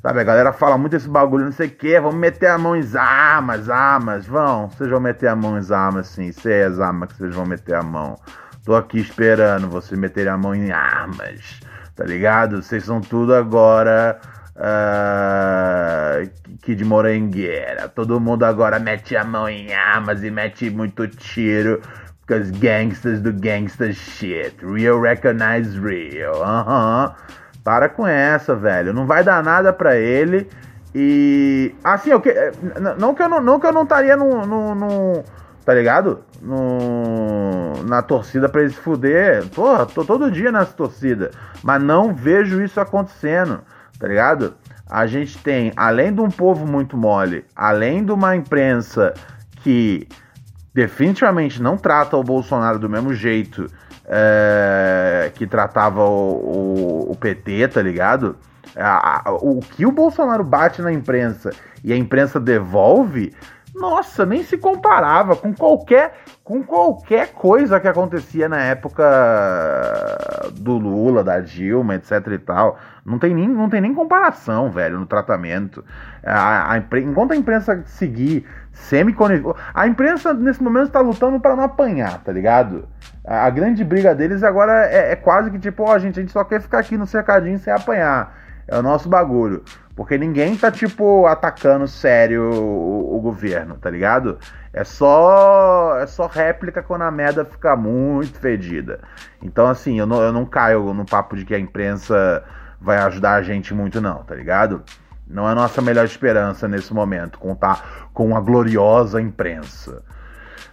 sabe, 0.00 0.20
a 0.20 0.24
galera 0.24 0.52
fala 0.52 0.78
muito 0.78 0.96
esse 0.96 1.08
bagulho, 1.08 1.44
não 1.44 1.52
sei 1.52 1.66
o 1.66 1.70
que, 1.70 2.00
vamos 2.00 2.16
meter 2.16 2.48
a 2.48 2.56
mão 2.56 2.74
em 2.74 2.96
armas, 2.96 3.68
armas, 3.68 4.26
vão, 4.26 4.68
vocês 4.68 4.88
vão 4.88 5.00
meter 5.00 5.28
a 5.28 5.36
mão 5.36 5.58
em 5.58 5.72
armas, 5.72 6.06
sim, 6.06 6.32
sei 6.32 6.62
as 6.62 6.80
armas 6.80 7.12
que 7.12 7.18
vocês 7.18 7.34
vão 7.34 7.44
meter 7.44 7.74
a 7.74 7.82
mão. 7.82 8.16
Tô 8.64 8.74
aqui 8.74 8.98
esperando 8.98 9.68
vocês 9.68 10.00
meterem 10.00 10.32
a 10.32 10.38
mão 10.38 10.54
em 10.54 10.70
armas, 10.70 11.60
tá 11.94 12.04
ligado? 12.04 12.62
Vocês 12.62 12.84
são 12.84 13.00
tudo 13.00 13.34
agora 13.34 14.18
uh, 14.56 16.30
Kid 16.62 16.84
Morangueira. 16.84 17.88
Todo 17.88 18.20
mundo 18.20 18.44
agora 18.44 18.78
mete 18.78 19.16
a 19.16 19.24
mão 19.24 19.48
em 19.48 19.72
armas 19.72 20.22
e 20.22 20.30
mete 20.30 20.70
muito 20.70 21.06
tiro. 21.08 21.80
Because 22.26 22.50
gangsters 22.52 23.20
do 23.20 23.32
gangster 23.32 23.92
shit. 23.92 24.56
Real 24.64 25.00
recognize 25.00 25.78
real. 25.78 26.42
Aham. 26.42 27.14
Para 27.62 27.88
com 27.88 28.06
essa, 28.06 28.54
velho. 28.54 28.92
Não 28.92 29.06
vai 29.06 29.22
dar 29.22 29.42
nada 29.42 29.72
pra 29.72 29.96
ele. 29.96 30.48
E. 30.94 31.74
Assim, 31.82 32.10
eu 32.10 32.20
que, 32.20 32.32
não, 32.98 33.14
que 33.14 33.22
eu 33.22 33.28
não, 33.28 33.42
não 33.42 33.60
que 33.60 33.66
eu 33.66 33.72
não 33.72 33.82
estaria 33.82 34.16
no. 34.16 35.22
Tá 35.64 35.72
ligado? 35.72 36.22
No, 36.42 37.82
na 37.84 38.02
torcida 38.02 38.50
pra 38.50 38.60
ele 38.62 38.70
se 38.70 38.76
fuder. 38.76 39.46
Porra, 39.48 39.86
tô 39.86 40.04
todo 40.04 40.30
dia 40.30 40.52
nessa 40.52 40.72
torcida. 40.72 41.30
Mas 41.62 41.82
não 41.82 42.14
vejo 42.14 42.62
isso 42.62 42.78
acontecendo 42.80 43.62
tá 43.98 44.06
ligado? 44.06 44.54
A 44.88 45.06
gente 45.06 45.38
tem, 45.38 45.72
além 45.76 46.12
de 46.12 46.20
um 46.20 46.28
povo 46.28 46.66
muito 46.66 46.96
mole, 46.96 47.44
além 47.54 48.04
de 48.04 48.12
uma 48.12 48.36
imprensa 48.36 49.14
que 49.62 50.06
definitivamente 50.74 51.62
não 51.62 51.76
trata 51.76 52.16
o 52.16 52.22
Bolsonaro 52.22 52.78
do 52.78 52.88
mesmo 52.88 53.14
jeito 53.14 53.66
é, 54.06 55.30
que 55.34 55.46
tratava 55.46 56.02
o, 56.02 57.06
o, 57.08 57.12
o, 57.12 57.16
PT, 57.16 57.68
tá 57.68 57.80
ligado? 57.80 58.36
A, 58.76 59.28
a, 59.28 59.32
o 59.32 59.60
que 59.60 59.86
o 59.86 59.92
Bolsonaro 59.92 60.44
bate 60.44 60.82
na 60.82 60.92
imprensa 60.92 61.50
e 61.82 61.92
a 61.92 61.96
imprensa 61.96 62.38
devolve 62.38 63.32
nossa, 63.74 64.24
nem 64.24 64.42
se 64.44 64.56
comparava 64.56 65.34
com 65.34 65.52
qualquer 65.52 66.14
com 66.44 66.62
qualquer 66.62 67.32
coisa 67.32 67.80
que 67.80 67.88
acontecia 67.88 68.48
na 68.48 68.60
época 68.60 69.02
do 70.52 70.76
Lula, 70.76 71.24
da 71.24 71.40
Dilma, 71.40 71.94
etc 71.94 72.26
e 72.32 72.38
tal. 72.38 72.78
Não 73.04 73.18
tem 73.18 73.34
nem, 73.34 73.48
não 73.48 73.68
tem 73.68 73.80
nem 73.80 73.94
comparação, 73.94 74.70
velho, 74.70 75.00
no 75.00 75.06
tratamento. 75.06 75.82
A, 76.22 76.74
a, 76.74 76.78
enquanto 76.98 77.32
a 77.32 77.36
imprensa 77.36 77.82
seguir 77.86 78.46
semi 78.72 79.14
A 79.72 79.86
imprensa, 79.86 80.34
nesse 80.34 80.62
momento, 80.62 80.88
está 80.88 81.00
lutando 81.00 81.40
para 81.40 81.56
não 81.56 81.64
apanhar, 81.64 82.22
tá 82.22 82.30
ligado? 82.30 82.86
A, 83.26 83.46
a 83.46 83.50
grande 83.50 83.82
briga 83.82 84.14
deles 84.14 84.42
agora 84.42 84.86
é, 84.86 85.12
é 85.12 85.16
quase 85.16 85.50
que 85.50 85.58
tipo, 85.58 85.82
ó, 85.82 85.94
oh, 85.94 85.98
gente, 85.98 86.18
a 86.18 86.22
gente 86.22 86.32
só 86.32 86.44
quer 86.44 86.60
ficar 86.60 86.80
aqui 86.80 86.96
no 86.96 87.06
cercadinho 87.06 87.58
sem 87.58 87.72
apanhar. 87.72 88.43
É 88.66 88.78
o 88.78 88.82
nosso 88.82 89.08
bagulho. 89.08 89.62
Porque 89.94 90.18
ninguém 90.18 90.56
tá, 90.56 90.72
tipo, 90.72 91.26
atacando 91.26 91.86
sério 91.86 92.50
o, 92.50 93.16
o, 93.16 93.20
governo, 93.20 93.76
tá 93.76 93.88
ligado? 93.88 94.38
É 94.72 94.82
só 94.82 95.96
é 96.00 96.06
só 96.06 96.26
réplica 96.26 96.82
quando 96.82 97.02
a 97.02 97.10
merda 97.10 97.44
fica 97.44 97.76
muito 97.76 98.38
fedida. 98.38 99.00
Então, 99.40 99.66
assim, 99.68 99.98
eu 99.98 100.06
não, 100.06 100.20
eu 100.20 100.32
não 100.32 100.44
caio 100.44 100.92
no 100.92 101.04
papo 101.04 101.36
de 101.36 101.44
que 101.44 101.54
a 101.54 101.58
imprensa 101.58 102.42
vai 102.80 102.98
ajudar 102.98 103.34
a 103.34 103.42
gente 103.42 103.72
muito, 103.72 104.00
não, 104.00 104.24
tá 104.24 104.34
ligado? 104.34 104.82
Não 105.28 105.48
é 105.48 105.52
a 105.52 105.54
nossa 105.54 105.80
melhor 105.80 106.04
esperança 106.04 106.66
nesse 106.66 106.92
momento, 106.92 107.38
contar 107.38 108.08
com 108.12 108.26
uma 108.26 108.40
gloriosa 108.40 109.20
imprensa. 109.20 110.02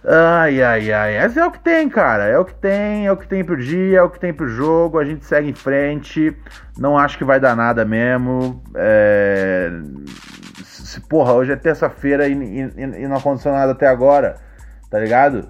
Ai, 0.04 0.60
ai, 0.60 0.92
ai. 0.92 1.18
Mas 1.20 1.36
é 1.36 1.46
o 1.46 1.50
que 1.50 1.60
tem, 1.60 1.88
cara. 1.88 2.24
É 2.24 2.36
o 2.36 2.44
que 2.44 2.54
tem, 2.54 3.06
é 3.06 3.12
o 3.12 3.16
que 3.16 3.26
tem 3.26 3.44
pro 3.44 3.56
dia, 3.56 4.00
é 4.00 4.02
o 4.02 4.10
que 4.10 4.18
tem 4.18 4.32
pro 4.32 4.48
jogo. 4.48 4.98
A 4.98 5.04
gente 5.04 5.24
segue 5.24 5.50
em 5.50 5.54
frente. 5.54 6.36
Não 6.76 6.98
acho 6.98 7.16
que 7.16 7.24
vai 7.24 7.38
dar 7.38 7.54
nada 7.54 7.84
mesmo. 7.84 8.62
É... 8.74 9.70
Se, 10.64 11.00
porra, 11.02 11.32
hoje 11.32 11.52
é 11.52 11.56
terça-feira 11.56 12.26
e, 12.26 12.32
e, 12.32 12.60
e, 12.76 13.08
não 13.08 13.16
aconteceu 13.16 13.52
nada 13.52 13.72
até 13.72 13.86
agora. 13.86 14.36
Tá 14.90 14.98
ligado? 14.98 15.48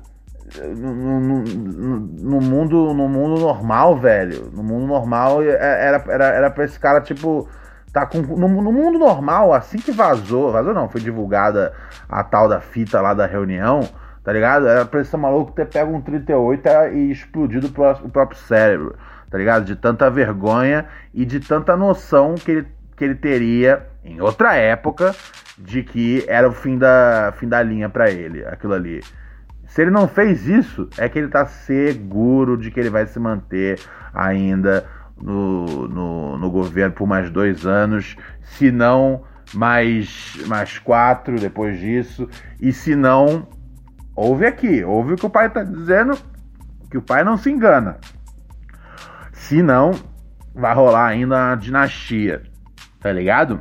No, 0.76 1.20
no, 1.20 1.42
no, 1.42 2.40
mundo, 2.40 2.92
no 2.92 3.08
mundo 3.08 3.40
normal, 3.40 3.96
velho. 3.96 4.50
No 4.52 4.62
mundo 4.62 4.86
normal 4.86 5.42
é, 5.42 5.48
era, 5.54 6.04
era, 6.08 6.24
era 6.26 6.50
pra 6.50 6.64
esse 6.64 6.78
cara, 6.78 7.00
tipo. 7.00 7.48
Tá 7.90 8.06
com, 8.06 8.18
no, 8.18 8.48
no 8.48 8.72
mundo 8.72 8.98
normal, 8.98 9.52
assim 9.52 9.76
que 9.76 9.92
vazou, 9.92 10.50
vazou 10.50 10.72
não, 10.72 10.88
foi 10.88 10.98
divulgada 10.98 11.74
a 12.08 12.24
tal 12.24 12.48
da 12.48 12.58
fita 12.58 13.02
lá 13.02 13.12
da 13.12 13.26
reunião 13.26 13.82
tá 14.24 14.32
ligado? 14.32 14.66
Era 14.66 14.84
pra 14.84 15.00
esse 15.00 15.16
maluco 15.16 15.52
ter 15.52 15.66
pego 15.66 15.94
um 15.94 16.00
38 16.00 16.68
e 16.94 17.10
explodido 17.10 17.66
o 17.66 18.08
próprio 18.08 18.38
cérebro, 18.38 18.96
tá 19.30 19.38
ligado? 19.38 19.64
De 19.64 19.76
tanta 19.76 20.08
vergonha 20.10 20.86
e 21.12 21.24
de 21.24 21.40
tanta 21.40 21.76
noção 21.76 22.34
que 22.34 22.50
ele, 22.50 22.68
que 22.96 23.04
ele 23.04 23.14
teria 23.14 23.86
em 24.04 24.20
outra 24.20 24.54
época 24.54 25.14
de 25.58 25.82
que 25.82 26.24
era 26.28 26.48
o 26.48 26.52
fim 26.52 26.78
da, 26.78 27.32
fim 27.36 27.48
da 27.48 27.62
linha 27.62 27.88
para 27.88 28.10
ele, 28.10 28.44
aquilo 28.44 28.74
ali. 28.74 29.00
Se 29.66 29.80
ele 29.80 29.90
não 29.90 30.06
fez 30.06 30.46
isso, 30.46 30.88
é 30.98 31.08
que 31.08 31.18
ele 31.18 31.28
tá 31.28 31.46
seguro 31.46 32.58
de 32.58 32.70
que 32.70 32.78
ele 32.78 32.90
vai 32.90 33.06
se 33.06 33.18
manter 33.18 33.80
ainda 34.12 34.84
no, 35.16 35.88
no, 35.88 36.38
no 36.38 36.50
governo 36.50 36.94
por 36.94 37.06
mais 37.06 37.30
dois 37.30 37.64
anos, 37.64 38.16
se 38.42 38.70
não 38.70 39.24
mais, 39.54 40.36
mais 40.46 40.78
quatro 40.78 41.36
depois 41.38 41.78
disso, 41.78 42.28
e 42.60 42.72
se 42.72 42.94
não 42.94 43.46
Ouve 44.14 44.46
aqui, 44.46 44.84
ouve 44.84 45.14
o 45.14 45.16
que 45.16 45.26
o 45.26 45.30
pai 45.30 45.46
está 45.46 45.62
dizendo, 45.62 46.18
que 46.90 46.98
o 46.98 47.02
pai 47.02 47.24
não 47.24 47.36
se 47.36 47.50
engana. 47.50 47.98
Se 49.32 49.62
não, 49.62 49.92
vai 50.54 50.74
rolar 50.74 51.06
ainda 51.06 51.34
uma 51.34 51.54
dinastia, 51.56 52.42
tá 53.00 53.10
ligado? 53.10 53.60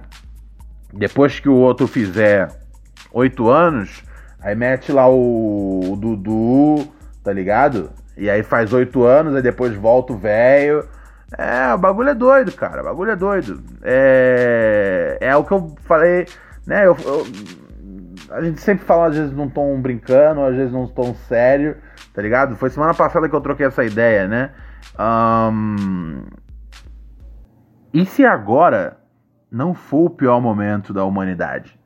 Depois 0.93 1.39
que 1.39 1.47
o 1.47 1.55
outro 1.55 1.87
fizer 1.87 2.49
oito 3.13 3.49
anos, 3.49 4.03
aí 4.41 4.55
mete 4.55 4.91
lá 4.91 5.07
o, 5.07 5.93
o 5.93 5.95
Dudu, 5.95 6.91
tá 7.23 7.31
ligado? 7.31 7.91
E 8.17 8.29
aí 8.29 8.43
faz 8.43 8.73
oito 8.73 9.03
anos, 9.03 9.35
aí 9.35 9.41
depois 9.41 9.73
volta 9.73 10.13
o 10.13 10.17
velho. 10.17 10.87
É, 11.37 11.73
o 11.73 11.77
bagulho 11.77 12.09
é 12.09 12.13
doido, 12.13 12.51
cara. 12.51 12.81
O 12.81 12.85
bagulho 12.85 13.11
é 13.11 13.15
doido. 13.15 13.63
É, 13.81 15.17
é 15.21 15.35
o 15.35 15.45
que 15.45 15.53
eu 15.53 15.73
falei, 15.83 16.27
né? 16.65 16.85
Eu, 16.85 16.97
eu, 17.05 17.25
a 18.32 18.41
gente 18.41 18.61
sempre 18.61 18.86
fala, 18.86 19.07
às 19.07 19.15
vezes, 19.15 19.32
num 19.32 19.49
tom 19.49 19.79
brincando, 19.82 20.41
às 20.41 20.55
vezes 20.55 20.71
num 20.71 20.88
tom 20.88 21.13
sério, 21.13 21.77
tá 22.13 22.21
ligado? 22.21 22.55
Foi 22.55 22.69
semana 22.69 22.93
passada 22.93 23.27
que 23.27 23.36
eu 23.36 23.41
troquei 23.41 23.65
essa 23.65 23.84
ideia, 23.84 24.27
né? 24.27 24.51
Um... 24.99 26.23
E 27.93 28.05
se 28.05 28.25
agora 28.25 28.97
não 29.51 29.73
for 29.73 30.05
o 30.05 30.09
pior 30.09 30.39
momento 30.39 30.93
da 30.93 31.03
humanidade? 31.03 31.77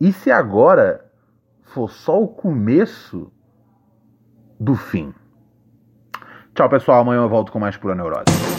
E 0.00 0.12
se 0.12 0.30
agora 0.30 1.04
for 1.62 1.90
só 1.90 2.20
o 2.20 2.28
começo 2.28 3.32
do 4.60 4.74
fim? 4.74 5.14
Tchau, 6.54 6.68
pessoal. 6.68 7.00
Amanhã 7.00 7.22
eu 7.22 7.28
volto 7.28 7.50
com 7.50 7.58
mais 7.58 7.76
pura 7.76 7.94
neurose. 7.94 8.53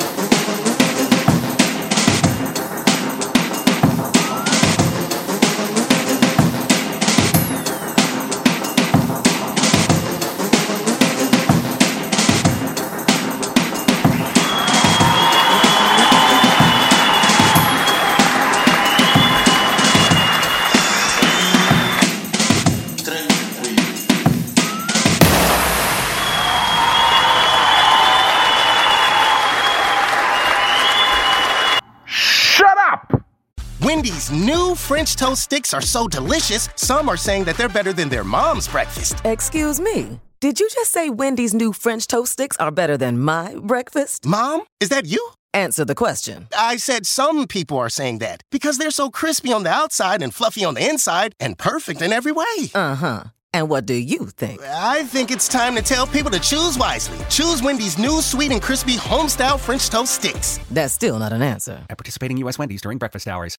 New 34.75 34.79
French 34.79 35.15
toast 35.15 35.43
sticks 35.43 35.73
are 35.73 35.81
so 35.81 36.07
delicious, 36.07 36.67
some 36.75 37.07
are 37.07 37.17
saying 37.17 37.45
that 37.45 37.55
they're 37.55 37.69
better 37.69 37.93
than 37.93 38.09
their 38.09 38.23
mom's 38.25 38.67
breakfast. 38.67 39.15
Excuse 39.23 39.79
me. 39.79 40.19
Did 40.41 40.59
you 40.59 40.69
just 40.69 40.91
say 40.91 41.09
Wendy's 41.09 41.53
new 41.53 41.71
French 41.71 42.07
toast 42.07 42.33
sticks 42.33 42.57
are 42.57 42.71
better 42.71 42.97
than 42.97 43.17
my 43.19 43.55
breakfast? 43.61 44.25
Mom, 44.25 44.63
is 44.81 44.89
that 44.89 45.05
you? 45.05 45.21
Answer 45.53 45.85
the 45.85 45.95
question. 45.95 46.47
I 46.57 46.75
said 46.77 47.05
some 47.05 47.47
people 47.47 47.77
are 47.77 47.89
saying 47.89 48.19
that 48.19 48.41
because 48.51 48.77
they're 48.77 48.91
so 48.91 49.09
crispy 49.09 49.53
on 49.53 49.63
the 49.63 49.71
outside 49.71 50.21
and 50.21 50.33
fluffy 50.33 50.65
on 50.65 50.73
the 50.73 50.85
inside 50.89 51.33
and 51.39 51.57
perfect 51.57 52.01
in 52.01 52.11
every 52.11 52.33
way. 52.33 52.69
Uh 52.73 52.95
huh. 52.95 53.23
And 53.55 53.69
what 53.69 53.85
do 53.85 53.93
you 53.93 54.25
think? 54.35 54.61
I 54.61 55.03
think 55.05 55.31
it's 55.31 55.47
time 55.47 55.75
to 55.75 55.81
tell 55.81 56.05
people 56.05 56.29
to 56.31 56.41
choose 56.41 56.77
wisely. 56.77 57.17
Choose 57.29 57.63
Wendy's 57.63 57.97
new 57.97 58.19
sweet 58.19 58.51
and 58.51 58.61
crispy 58.61 58.97
homestyle 58.97 59.57
French 59.57 59.89
toast 59.89 60.15
sticks. 60.15 60.59
That's 60.71 60.93
still 60.93 61.17
not 61.19 61.31
an 61.31 61.41
answer. 61.41 61.81
At 61.89 61.97
participating 61.97 62.35
U.S. 62.43 62.59
Wendy's 62.59 62.81
during 62.81 62.97
breakfast 62.97 63.29
hours. 63.29 63.53